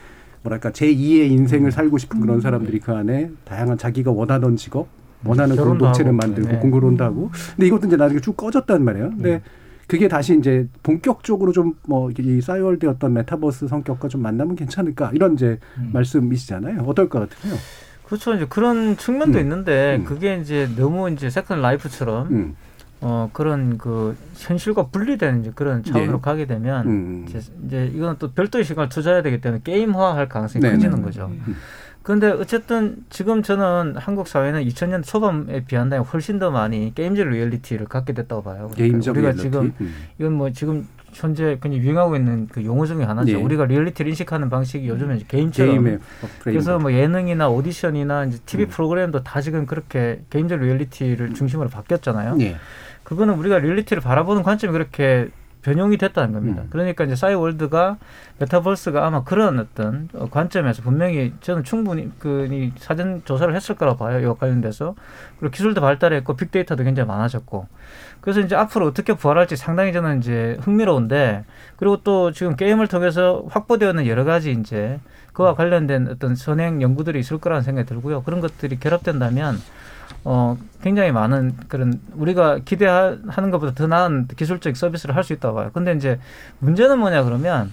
[0.43, 4.87] 뭐랄까 제2의 인생을 살고 싶은 그런 사람들이 그 안에 다양한 자기가 원하던 직업,
[5.23, 6.57] 원하는 그런 노체를 만들고 네.
[6.57, 7.31] 공부론도 하고.
[7.55, 9.09] 근데 이것도 이제 나중에 쭉 꺼졌단 말이에요.
[9.11, 9.41] 근데
[9.91, 15.33] 그게 다시 이제 본격적으로 좀 뭐 이 싸이월드의 어떤 메타버스 성격과 좀 만나면 괜찮을까 이런
[15.33, 15.59] 이제
[15.91, 16.83] 말씀이시잖아요.
[16.83, 17.55] 어떨 것 같으세요?
[18.05, 18.33] 그렇죠.
[18.35, 19.41] 이제 그런 측면도 음.
[19.43, 20.05] 있는데 음.
[20.05, 22.55] 그게 이제 너무 이제 Second Life처럼 음.
[23.01, 26.21] 어 그런 그 현실과 분리되는 이제 그런 차원으로 네.
[26.21, 27.25] 가게 되면 음.
[27.27, 31.01] 이제, 이제 이건 또 별도의 시간을 투자해야 되기 때문에 게임화할 가능성이 네, 커지는 네.
[31.01, 31.31] 거죠.
[32.03, 38.13] 그런데 어쨌든 지금 저는 한국 사회는 2000년 초반에 비한다면 훨씬 더 많이 게임적 리얼리티를 갖게
[38.13, 38.69] 됐다고 봐요.
[38.71, 39.43] 그러니까 게임적 우리가 리얼리티?
[39.43, 39.95] 지금 음.
[40.17, 43.33] 이건 뭐 지금 현재 그냥 유행하고 있는 그 용어 중에 하나죠.
[43.33, 43.35] 예.
[43.35, 45.99] 우리가 리얼리티를 인식하는 방식이 요즘에 게임처럼 게임의
[46.39, 48.43] 그래서 뭐 예능이나 오디션이나 이제 음.
[48.45, 52.37] TV 프로그램도 다 지금 그렇게 게임적 리얼리티를 중심으로 바뀌었잖아요.
[52.41, 52.55] 예.
[53.03, 55.29] 그거는 우리가 리얼리티를 바라보는 관점이 그렇게
[55.61, 56.33] 변형이 됐다는 음.
[56.33, 56.63] 겁니다.
[56.69, 57.97] 그러니까 이제 싸이월드가
[58.39, 64.19] 메타버스가 아마 그런 어떤 어, 관점에서 분명히 저는 충분히 그이 사전 조사를 했을 거라고 봐요.
[64.19, 64.95] 이와 관련돼서
[65.39, 67.67] 그리고 기술도 발달했고 빅데이터도 굉장히 많아졌고
[68.21, 71.45] 그래서 이제 앞으로 어떻게 부활할지 상당히 저는 이제 흥미로운데
[71.77, 74.99] 그리고 또 지금 게임을 통해서 확보되어 있는 여러 가지 이제
[75.33, 78.23] 그와 관련된 어떤 선행 연구들이 있을 거라는 생각이 들고요.
[78.23, 79.57] 그런 것들이 결합된다면
[80.23, 85.71] 어, 굉장히 많은 그런 우리가 기대하는 것보다 더 나은 기술적 서비스를 할 수 있다고 봐요.
[85.73, 86.19] 근데 이제
[86.59, 87.71] 문제는 뭐냐 그러면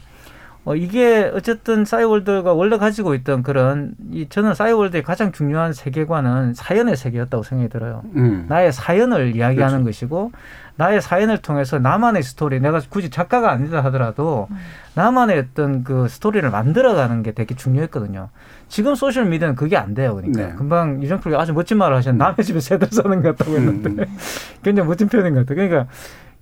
[0.68, 6.94] 어, 이게 어쨌든 싸이월드가 원래 가지고 있던 그런 이 저는 싸이월드의 가장 중요한 세계관은 사연의
[6.94, 8.02] 세계였다고 생각이 들어요.
[8.16, 8.44] 음.
[8.50, 9.84] 나의 사연을 이야기하는 그렇죠.
[9.86, 10.32] 것이고
[10.76, 14.46] 나의 사연을 통해서 나만의 스토리 내가 굳이 작가가 아니다 하더라도
[14.92, 18.28] 나만의 어떤 그 스토리를 만들어가는 게 되게 중요했거든요.
[18.68, 20.16] 지금 소셜 미디어는 그게 안 돼요.
[20.16, 20.52] 그러니까 네.
[20.54, 24.04] 금방 유정표가 아주 멋진 말을 하셨는데 남의 집에 세 들어 사는 것 같다고 했는데
[24.62, 25.66] 굉장히 멋진 표현인 것 같아요.
[25.66, 25.90] 그러니까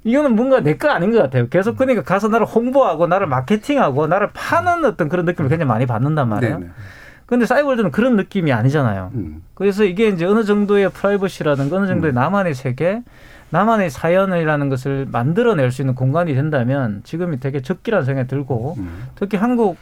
[0.05, 1.49] 이거는 뭔가 내 거 아닌 것 같아요.
[1.49, 6.29] 계속 그러니까 가서 나를 홍보하고 나를 마케팅하고 나를 파는 어떤 그런 느낌을 굉장히 많이 받는단
[6.29, 6.59] 말이에요.
[6.59, 6.71] 네네.
[7.27, 9.11] 근데 싸이월드는 그런 느낌이 아니잖아요.
[9.15, 9.43] 음.
[9.55, 13.03] 그래서 이게 이제 어느 정도의 프라이버시라든가 어느 정도의 나만의 세계,
[13.51, 18.77] 나만의 사연이라는 것을 만들어낼 수 있는 공간이 된다면 지금이 되게 적기라는 생각이 들고
[19.17, 19.77] 특히 한국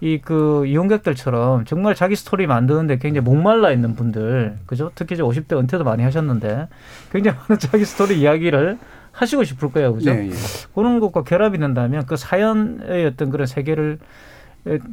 [0.00, 4.92] 이 그 이용객들처럼 정말 자기 스토리 만드는데 굉장히 목말라 있는 분들, 그죠?
[4.94, 6.68] 특히 이제 50대 은퇴도 많이 하셨는데
[7.10, 8.78] 굉장히 많은 자기 스토리 이야기를
[9.18, 10.14] 하시고 싶을 거예요, 그죠?
[10.14, 10.32] 네, 예.
[10.74, 13.98] 그런 것과 결합이 된다면 그 사연의 어떤 그런 세계를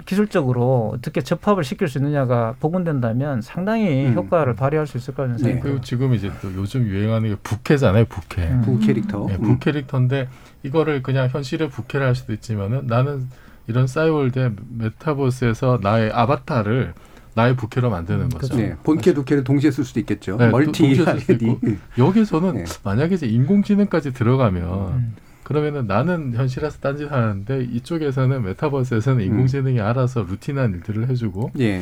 [0.05, 4.13] 기술적으로 어떻게 접합을 시킬 수 있느냐가 복원된다면 상당히 음.
[4.13, 5.43] 효과를 발휘할 수 있을 거라는 네.
[5.43, 5.85] 생각이 그리고 들어요.
[5.85, 8.41] 지금 이제 또 요즘 유행하는 게 부캐잖아요, 부캐.
[8.41, 8.61] 음.
[8.61, 9.25] 부 캐릭터.
[9.27, 9.41] 네, 음.
[9.41, 10.27] 부 캐릭터인데
[10.63, 13.27] 이거를 그냥 현실의 부캐를 할 수도 있지만은 나는
[13.67, 16.93] 이런 싸이월드의 메타버스에서 나의 아바타를
[17.35, 18.55] 나의 부캐로 만드는 거죠.
[18.55, 20.37] 네, 본캐 부캐를 동시에 쓸 수도 있겠죠.
[20.37, 21.45] 네, 또 multi 동시에 쓸 수도 아이디.
[21.45, 21.59] 있고.
[21.97, 22.63] 여기서는 네.
[22.83, 24.63] 만약에 이제 인공지능까지 들어가면
[24.93, 25.15] 음.
[25.43, 31.81] 그러면은 나는 현실에서 딴짓 하는데 이쪽에서는 메타버스에서는 인공지능이 알아서 루틴한 일들을 해주고 예.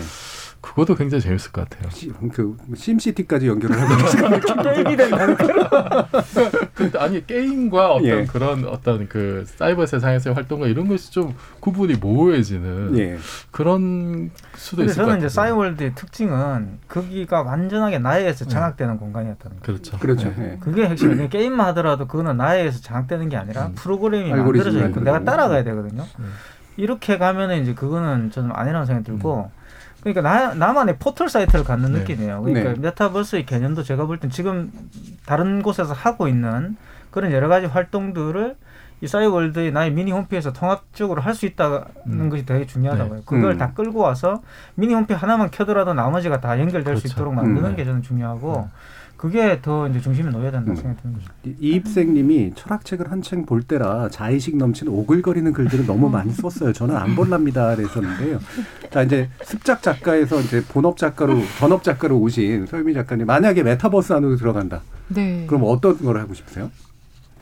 [0.64, 1.90] 그것도 굉장히 재밌을 것 같아요.
[2.32, 5.36] 그 심시티까지 연결을 하고 계시는 게임이 된다는
[6.74, 8.26] 근데 아니 게임과 어떤 예.
[8.26, 13.18] 그런 어떤 그 사이버 세상에서의 활동과 이런 것이 좀 구분이 모호해지는 예.
[13.52, 15.18] 그런 수도 있을 것 저는 같아요.
[15.18, 19.62] 이제 싸이월드의 특징은 거기가 완전하게 나에 의해서 장악되는 공간이었다는 거예요.
[19.64, 20.00] 그렇죠.
[20.00, 20.30] 그렇죠.
[20.38, 20.54] 네.
[20.54, 20.58] 예.
[20.62, 21.28] 그게 핵심이에요.
[21.28, 25.24] 게임만 하더라도 그거는 나에 의해서 장악되는 게 아니라 프로그램이 알고리즘이 만들어져 있고 내가.
[25.26, 26.06] 따라가야 되거든요.
[26.78, 29.52] 이렇게 가면은 이제 그거는 저는 아니라는 생각이 들고
[30.04, 32.00] 그러니까 나, 나만의 포털 사이트를 갖는 네.
[32.00, 32.42] 느낌이에요.
[32.42, 32.80] 그러니까 네.
[32.80, 34.72] 메타버스의 개념도 제가 볼 땐 지금
[35.26, 36.76] 다른 곳에서 하고 있는
[37.10, 38.56] 그런 여러 가지 활동들을
[39.02, 42.30] 이 싸이월드의 나의 미니 홈페이지에서 통합적으로 할 수 있다는 음.
[42.30, 43.16] 것이 되게 중요하다고요.
[43.20, 43.24] 네.
[43.26, 43.58] 그걸 음.
[43.58, 44.42] 다 끌고 와서
[44.76, 47.16] 미니 홈페이지 하나만 켜더라도 나머지가 다 연결될 수 그렇죠.
[47.16, 47.76] 있도록 만드는 음.
[47.76, 48.70] 게 저는 중요하고
[49.24, 50.76] 그게 더 이제 중심에 놓여야 된다고 음.
[50.76, 51.28] 생각이 드는 거죠.
[51.46, 56.74] 이- 이입생님이 철학책을 한창 볼 때라 자의식 넘치는 오글거리는 글들을 너무 많이 썼어요.
[56.74, 57.74] 저는 안 볼랍니다.
[57.74, 58.40] 그랬었는데요.
[58.92, 64.36] 자 이제 습작 작가에서 이제 본업 작가로 전업 작가로 오신 서유미 작가님 만약에 메타버스 안으로
[64.36, 64.82] 들어간다.
[65.08, 65.46] 네.
[65.48, 66.70] 그럼 어떤 걸 하고 싶으세요?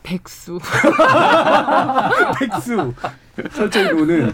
[0.03, 0.59] 백수.
[2.39, 2.93] 백수
[3.53, 4.33] 설정으로는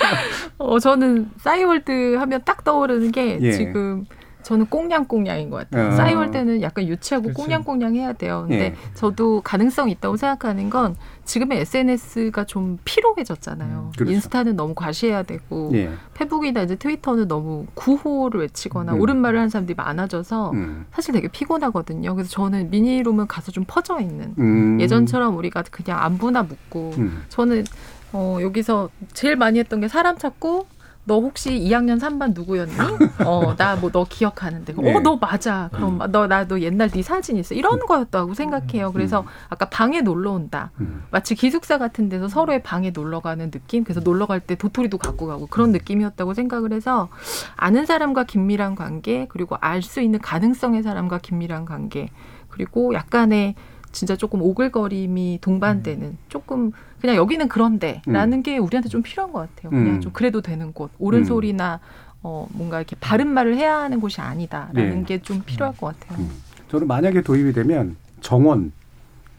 [0.58, 3.52] 어, 저는 싸이월드 하면 딱 떠오르는 게 예.
[3.52, 4.04] 지금
[4.42, 5.88] 저는 꽁냥꽁냥인 것 같아요.
[5.88, 5.96] 어.
[5.96, 7.34] 싸이월드는 약간 유치하고 그치.
[7.36, 8.46] 꽁냥꽁냥 해야 돼요.
[8.48, 8.74] 근데 예.
[8.94, 13.78] 저도 가능성이 있다고 생각하는 건 지금의 SNS가 좀 피로해졌잖아요.
[13.78, 14.12] 음, 그렇죠.
[14.12, 15.90] 인스타는 너무 과시해야 되고 예.
[16.14, 19.00] 페북이나 이제 트위터는 너무 구호를 외치거나 음.
[19.00, 20.86] 옳은 말을 하는 사람들이 많아져서 음.
[20.92, 22.14] 사실 되게 피곤하거든요.
[22.14, 24.80] 그래서 저는 미니룸은 가서 좀 퍼져 있는 음.
[24.80, 27.22] 예전처럼 우리가 그냥 안부나 묻고 음.
[27.28, 27.64] 저는
[28.12, 30.66] 어, 여기서 제일 많이 했던 게 사람 찾고
[31.04, 32.72] 너 혹시 2학년 3반 누구였니?
[33.26, 34.72] 어, 나 뭐 너 기억하는데.
[34.72, 34.94] 네.
[34.94, 35.68] 어, 너 맞아.
[35.72, 36.12] 그럼 음.
[36.12, 37.54] 너 나 너 옛날 네 사진 있어.
[37.56, 38.92] 이런 거였다고 생각해요.
[38.92, 40.70] 그래서 아까 방에 놀러 온다.
[40.80, 41.02] 음.
[41.10, 43.82] 마치 기숙사 같은 데서 서로의 방에 놀러 가는 느낌.
[43.82, 47.08] 그래서 놀러 갈 때 도토리도 갖고 가고 그런 느낌이었다고 생각을 해서
[47.56, 52.08] 아는 사람과 긴밀한 관계, 그리고 알 수 있는 가능성의 사람과 긴밀한 관계,
[52.48, 53.56] 그리고 약간의
[53.90, 56.70] 진짜 조금 오글거림이 동반되는 조금
[57.02, 59.70] 그냥 여기는 그런데라는 게 우리한테 좀 필요한 것 같아요.
[59.70, 60.00] 그냥 음.
[60.00, 61.24] 좀 그래도 되는 곳, 옳은 음.
[61.24, 61.80] 소리나
[62.22, 65.04] 어 뭔가 이렇게 바른 말을 해야 하는 곳이 아니다라는 네.
[65.04, 66.24] 게좀 필요할 것 같아요.
[66.68, 68.70] 저는 만약에 도입이 되면 정원,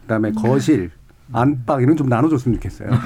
[0.01, 0.91] 그다음에 거실,
[1.33, 2.89] 안방 이런 좀 나눠줬으면 좋겠어요.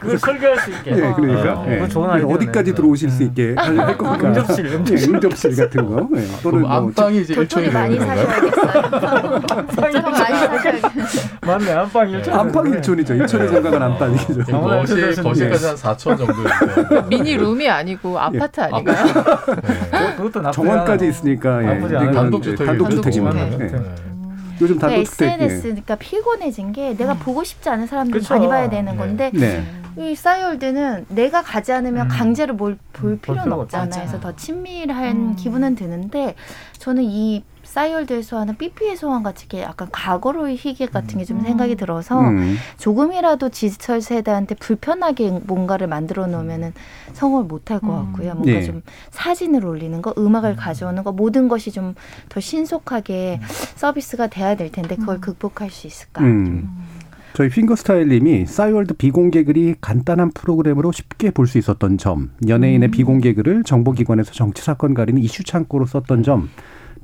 [0.00, 0.92] 그걸 설계할 수 있게.
[0.92, 1.74] 예, 그러니까 어, 예.
[1.76, 2.34] 그거 좋은 아이디어네.
[2.34, 4.28] 어디까지 들어오실 수 있게 할, 할 거니까.
[4.28, 4.98] 응접실, 응접실.
[4.98, 6.08] 예, 응접실 같은 거.
[6.16, 6.22] 예.
[6.42, 7.98] 또는 그럼 안방이 이제 일종의 많이?
[7.98, 9.40] 사셔야겠어요.
[9.74, 10.90] 저거 많이 사셔야겠어요.
[11.46, 12.34] 맞네 안방 일촌.
[12.34, 13.14] 안방 일촌이죠.
[13.14, 14.44] 일촌의 건강한 안방이죠.
[14.44, 19.06] 지금 거실 거실까지 한 4천 정도 미니 룸이 아니고 아파트 아닌가요?
[20.16, 21.08] 그것도 나쁘지 정원까지.
[21.08, 21.66] 있으니까 예.
[21.74, 22.10] 나쁘지 않아요.
[22.10, 23.36] 이건 단독주택이 이제 단독주택이면
[24.78, 25.28] 단독주택.
[25.32, 25.36] 예.
[25.36, 25.44] 네.
[25.44, 25.56] 요즘 그러니까 예.
[25.56, 28.34] SNS니까 피곤해진 게 내가 보고 싶지 않은 사람들 그쵸.
[28.34, 28.98] 많이 봐야 되는 네.
[28.98, 29.64] 건데 네.
[29.96, 32.08] 이 싸이월드는 내가 가지 않으면 음.
[32.08, 33.90] 강제로 뭘볼 음, 볼 필요는 없잖아요.
[33.90, 35.36] 그래서 더 친밀한 음.
[35.36, 36.34] 기분은 드는데
[36.78, 41.44] 저는 이 싸이월드에서 하는 삐삐의 소환 같이 게 약간 과거로의 희귀 같은 게좀 음.
[41.44, 42.56] 생각이 들어서 음.
[42.78, 46.72] 조금이라도 디지털 세대한테 불편하게 뭔가를 만들어 놓으면은
[47.12, 48.12] 성공을 못할것 음.
[48.12, 48.34] 같고요.
[48.34, 48.62] 뭔가 예.
[48.62, 51.94] 좀 사진을 올리는 거, 음악을 가져오는 거 모든 것이 좀
[52.28, 53.40] 더 신속하게
[53.76, 55.20] 서비스가 돼야 될 텐데 그걸 음.
[55.20, 56.22] 극복할 수 있을까?
[56.22, 56.68] 음.
[57.34, 62.90] 저희 핑거스타일님이 싸이월드 비공개 글이 간단한 프로그램으로 쉽게 볼 수 있었던 점, 연예인의 음.
[62.90, 66.48] 비공개 글을 정보기관에서 정치 사건 가리는 이슈 창고로 썼던 점,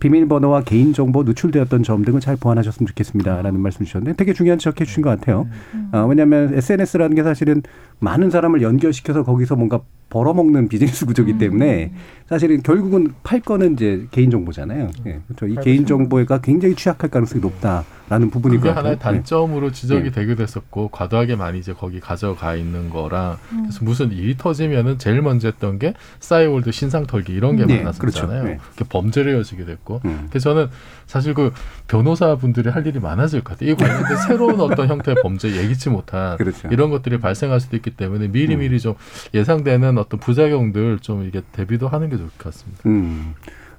[0.01, 5.11] 비밀번호와 개인정보 누출되었던 점 등을 잘 보완하셨으면 좋겠습니다라는 말씀 주셨는데 되게 중요한 지적해 주신 것
[5.11, 5.49] 같아요.
[5.93, 7.63] 어, 왜냐하면 SNS라는 게 사실은
[7.99, 11.93] 많은 사람을 연결시켜서 거기서 뭔가 벌어먹는 비즈니스 구조기 때문에
[12.29, 14.91] 사실은 결국은 팔 거는 이제 개인 정보잖아요.
[15.07, 15.47] 예, 그렇죠.
[15.47, 18.71] 이 개인 정보가 굉장히 취약할 가능성이 높다라는 부분이 그게.
[18.71, 20.11] 하나의 단점으로 지적이 네.
[20.13, 25.49] 되기도 했었고 과도하게 많이 이제 거기 가져가 있는 거랑 그래서 무슨 일이 터지면은 제일 먼저
[25.49, 28.43] 했던 게 싸이월드 신상 털기 이런 게 네, 많았었잖아요.
[28.43, 28.49] 그렇죠.
[28.49, 28.59] 네.
[28.73, 30.27] 그게 범죄로 이어지게 됐고 음.
[30.31, 30.69] 그래서 저는
[31.07, 31.53] 사실 그
[31.89, 33.71] 변호사분들이 할 일이 많아질 것 같아요.
[33.71, 36.69] 이 관련된 새로운 어떤 형태의 범죄 예기치 못한 그렇죠.
[36.71, 38.95] 이런 것들이 발생할 수도 있기 때문에 미리미리 좀
[39.35, 42.83] 예상되는 어떤 부작용들 좀 이게 대비도 하는 게 좋을 것 같습니다.
[42.87, 43.35] 음.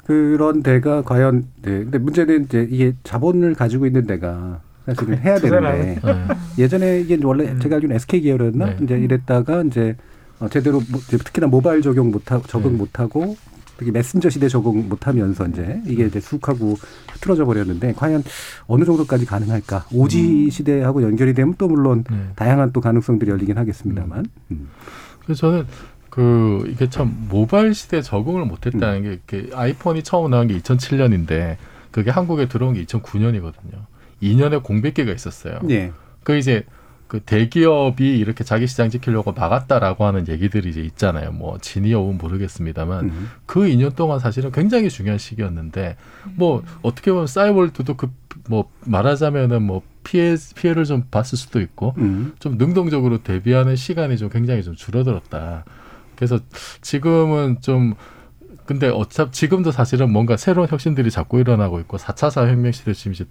[0.06, 1.80] 그런 데가 과연 네.
[1.84, 6.64] 근데 문제는 이제 이게 자본을 가지고 있는 데가 사실은 해야 투자를 되는데 네.
[6.64, 7.60] 예전에 이게 원래 음.
[7.60, 8.78] 제가 알기로는 SK 계열이었나 네.
[8.82, 9.98] 이제 이랬다가 이제
[10.40, 12.78] 어, 제대로 뭐- 특히나 모바일 적용 못하고 적응 네.
[12.78, 13.36] 못하고
[13.78, 16.78] 특히 메신저 시대 적응 못하면서 이제 이게 이제 쑥하고
[17.14, 18.24] 흐트러져 버렸는데 과연
[18.66, 19.86] 어느 정도까지 가능할까?
[19.94, 22.04] 오지 시대하고 연결이 되면 또 물론
[22.36, 24.26] 다양한 또 가능성들이 열리긴 하겠습니다만.
[24.52, 24.70] 음.
[25.24, 25.66] 그래서 저는
[26.10, 31.58] 그 이게 참 모바일 시대에 적응을 못했다는 게 이렇게 아이폰이 처음 나온 게 2007년인데
[31.92, 33.86] 그게 한국에 들어온 게 2009년이거든요.
[34.24, 35.60] 2년의 공백기가 있었어요.
[35.70, 35.92] 예.
[36.24, 36.66] 그 이제
[37.08, 41.32] 그 대기업이 이렇게 자기 시장 지키려고 막았다라고 하는 얘기들이 이제 있잖아요.
[41.32, 43.30] 뭐 진이여운 모르겠습니다만 음.
[43.46, 45.98] 그 2년 동안 사실은 굉장히 중요한 시기였는데
[46.36, 48.12] 뭐 어떻게 보면 싸이월드도 그
[48.48, 52.34] 뭐 말하자면은 뭐 피해 피해를 좀 봤을 수도 있고 음.
[52.40, 55.66] 좀 능동적으로 대비하는 시간이 좀 굉장히 좀 줄어들었다.
[56.16, 56.40] 그래서
[56.82, 57.96] 지금은 좀
[58.66, 63.26] 근데 어차피 지금도 사실은 뭔가 새로운 혁신들이 자꾸 일어나고 있고 4차 사회혁명 시대 지금 이제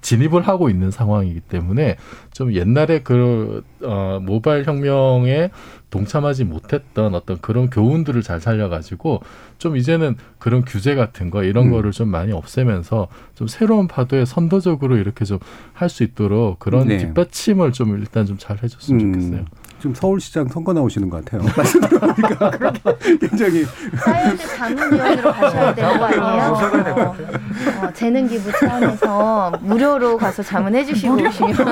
[0.00, 1.96] 진입을 하고 있는 상황이기 때문에
[2.32, 5.50] 좀 옛날에 그 어, 모바일 혁명에
[5.90, 9.22] 동참하지 못했던 어떤 그런 교훈들을 잘 살려가지고
[9.58, 11.70] 좀 이제는 그런 규제 같은 거 이런 음.
[11.72, 15.38] 거를 좀 많이 없애면서 좀 새로운 파도에 선도적으로 이렇게 좀
[15.74, 16.98] 할 수 있도록 그런 네.
[16.98, 19.44] 뒷받침을 좀 일단 좀 잘 해줬으면 음, 좋겠어요.
[19.80, 21.48] 지금 서울시장 선거 나오시는 것 같아요.
[21.56, 22.80] 말씀 들어보니까 그렇게
[23.18, 23.64] 굉장히
[24.04, 26.42] science 자문위원으로 가셔야 되는 거 아니에요?
[26.52, 31.54] 어, 어, 재능 기부 차원에서 무료로 가서 자문해 주시고 오시면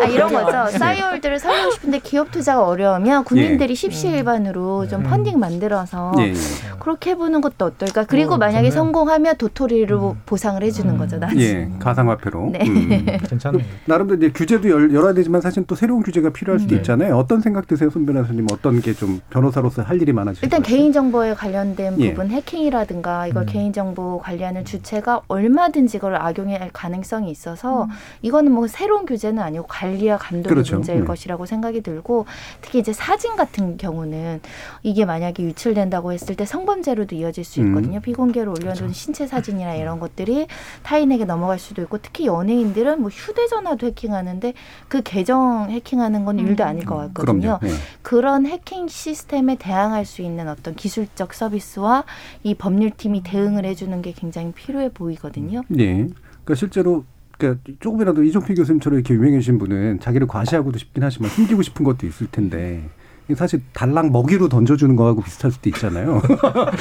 [0.00, 0.78] 아, 이런 거죠.
[0.78, 6.34] 싸이월드를 살리고 싶은데 기업 투자가 어려우면 국민들이 십시일반으로 좀 펀딩 만들어서 예, 예.
[6.80, 8.04] 그렇게 해보는 것도 어떨까?
[8.04, 8.70] 그리고 어, 만약에.
[8.70, 11.18] 성공하면 도토리로 보상을 해주는 거죠.
[11.18, 11.42] 나중에.
[11.42, 12.50] 예, 가상화폐로.
[12.52, 13.18] 네.
[13.28, 13.64] 괜찮네요.
[13.84, 16.79] 나름대로 이제 규제도 열, 열어야 되지만 사실 또 새로운 규제가 필요할 수도 음.
[16.80, 17.16] 있잖아요.
[17.16, 18.46] 어떤 생각 드세요, 손 변호사님?
[18.52, 20.76] 어떤 게 좀 변호사로서 할 일이 많아지실 일단 것 같아요?
[20.78, 22.10] 개인 정보에 관련된 예.
[22.10, 27.88] 부분 해킹이라든가 이걸 개인 정보 관리하는 주체가 얼마든지 이걸 악용할 가능성이 있어서
[28.22, 30.74] 이거는 뭐 새로운 규제는 아니고 관리와 감독의 그렇죠.
[30.76, 31.04] 문제일 음.
[31.06, 32.26] 것이라고 생각이 들고
[32.60, 34.40] 특히 이제 사진 같은 경우는
[34.82, 37.98] 이게 만약에 유출된다고 했을 때 성범죄로도 이어질 수 있거든요.
[37.98, 38.02] 음.
[38.02, 40.46] 비공개로 올려둔 신체 사진이나 이런 것들이
[40.82, 44.52] 타인에게 넘어갈 수도 있고 특히 연예인들은 뭐 휴대전화도 해킹하는데
[44.88, 47.58] 그 계정 해킹하는 건 일도 아닐 것 같거든요.
[47.58, 47.74] 그럼요.
[47.74, 47.78] 예.
[48.02, 52.04] 그런 해킹 시스템에 대항할 수 있는 어떤 기술적 서비스와
[52.42, 55.62] 이 법률팀이 대응을 해주는 게 굉장히 필요해 보이거든요.
[55.78, 55.92] 예.
[55.94, 57.04] 그러니까 실제로
[57.36, 62.26] 그러니까 조금이라도 이종필 교수님처럼 이렇게 유명해진 분은 자기를 과시하고도 싶긴 하지만 숨기고 싶은 것도 있을
[62.30, 62.88] 텐데
[63.34, 66.22] 사실 달랑 먹이로 던져주는 거하고 비슷할 수도 있잖아요.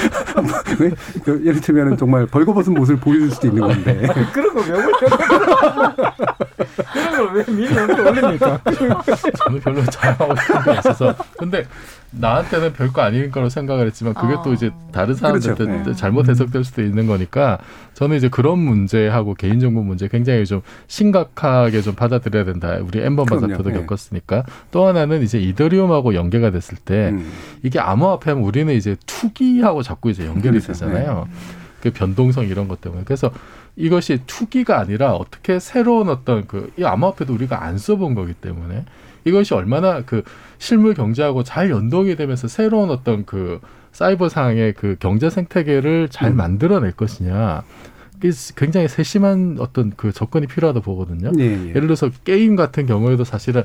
[0.79, 0.91] 왜?
[1.23, 4.07] 그 예를 들면 정말 벌거벗은 모습을 보여줄 수도 있는 건데.
[4.33, 4.97] 그런 거왜 올려?
[6.93, 8.61] 그런 걸왜 미리 올립니까?
[9.37, 11.65] 저는 별로 잘하고 싶은 게 있어서 근데
[12.11, 15.89] 나한테는 별거 아닌 거로 생각을 했지만 그게 또 이제 다른 사람들한테 그렇죠.
[15.91, 15.95] 네.
[15.95, 17.59] 잘못 해석될 수도 있는 거니까
[17.93, 22.77] 저는 이제 그런 문제하고 개인정보 문제 굉장히 좀 심각하게 좀 받아들여야 된다.
[22.81, 22.99] 우리
[23.37, 23.53] 그럼요.
[23.55, 23.79] 사표도 네.
[23.81, 27.31] 겪었으니까 또 하나는 이제 이더리움하고 연계가 됐을 때 음.
[27.63, 30.73] 이게 암호화폐 하면 우리는 이제 투기하고 자꾸 이제 연결이 그렇죠.
[30.73, 31.27] 되잖아요.
[31.81, 33.31] 그 변동성 이런 것 때문에 그래서
[33.77, 38.83] 이것이 투기가 아니라 어떻게 새로운 어떤 그 이 암호화폐도 우리가 안 써본 거기 때문에
[39.25, 40.23] 이것이 얼마나 그
[40.57, 43.59] 실물 경제하고 잘 연동이 되면서 새로운 어떤 그
[43.91, 46.37] 사이버상의 그 경제 생태계를 잘 음.
[46.37, 47.63] 만들어낼 것이냐.
[48.55, 51.31] 굉장히 세심한 어떤 그 접근이 필요하다 보거든요.
[51.39, 51.69] 예, 예.
[51.69, 53.63] 예를 들어서 게임 같은 경우에도 사실은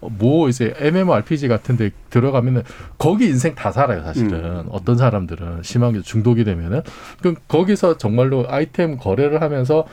[0.00, 2.62] 어, 뭐 이제 MMORPG 같은데 들어가면은
[2.98, 4.66] 거기 인생 다 살아요 사실은 음.
[4.70, 6.82] 어떤 사람들은 심하게 중독이 되면은
[7.22, 9.86] 그 거기서 정말로 아이템 거래를 하면서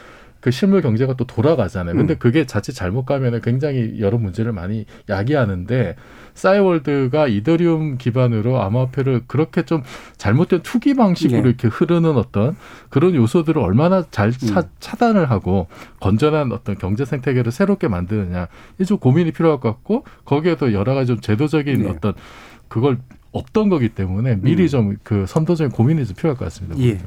[0.43, 1.95] 그 실물 경제가 또 돌아가잖아요.
[1.95, 2.19] 근데 음.
[2.19, 5.95] 그게 자칫 잘못 가면은 굉장히 여러 문제를 많이 야기하는데
[6.33, 9.83] 싸이월드가 이더리움 기반으로 암호화폐를 그렇게 좀
[10.17, 11.47] 잘못된 투기 방식으로 네.
[11.47, 12.57] 이렇게 흐르는 어떤
[12.89, 14.63] 그런 요소들을 얼마나 잘 차, 음.
[14.81, 15.67] 차단을 하고
[16.01, 18.49] 건전한 어떤 경제 생태계를 새롭게 만드느냐
[18.81, 21.89] 이좀 고민이 필요할 것 같고 거기에도 여러 가지 좀 제도적인 네.
[21.89, 22.15] 어떤
[22.67, 22.97] 그걸
[23.33, 24.67] 없던 거기 때문에 미리 음.
[24.67, 26.77] 좀그 선도적인 고민이 좀 필요할 것 같습니다.
[26.79, 26.99] 예.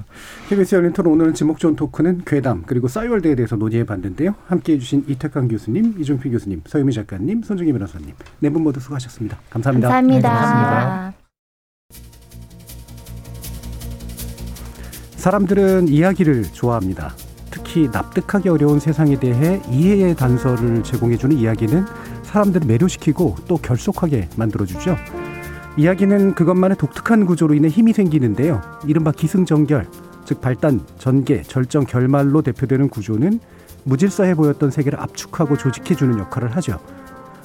[0.49, 4.35] KBS 열린 토론 오늘은 지목 좋은 토크는 괴담 그리고 싸이월드에 대해서 논의해 봤는데요.
[4.49, 9.39] 함께해 주신 이태강 교수님, 이종필 교수님, 서유미 작가님, 손정희 변호사님 네 분 모두 수고하셨습니다.
[9.51, 9.89] 감사합니다.
[9.89, 10.29] 감사합니다.
[10.31, 11.17] 감사합니다.
[15.17, 17.13] 사람들은 이야기를 좋아합니다.
[17.51, 21.85] 특히 납득하기 어려운 세상에 대해 이해의 단서를 제공해주는 이야기는
[22.25, 24.97] 사람들을 매료시키고 또 결속하게 만들어주죠.
[25.79, 28.63] 이야기는 그것만의 독특한 구조로 인해 힘이 생기는데요.
[28.87, 29.87] 이른바 기승전결,
[30.25, 33.41] 즉 발단, 전개, 절정, 결말로 대표되는 구조는
[33.85, 36.79] 무질서해 보였던 세계를 압축하고 조직해주는 역할을 하죠.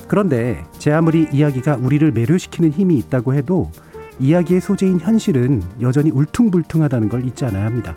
[0.08, 3.70] 그런데 제 아무리 이야기가 우리를 매료시키는 힘이 있다고 해도
[4.20, 7.96] 이야기의 소재인 현실은 여전히 울퉁불퉁하다는 걸 잊지 않아야 합니다.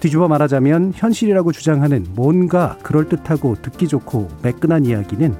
[0.00, 5.34] 뒤집어 말하자면 현실이라고 주장하는 뭔가 그럴듯하고 듣기 좋고 매끈한 이야기는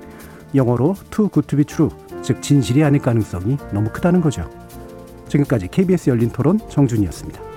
[0.54, 1.90] 영어로 too good to be true,
[2.22, 4.48] 즉 진실이 아닐 가능성이 너무 크다는 거죠.
[5.28, 7.47] 지금까지 KBS 열린 토론 정준이었습니다.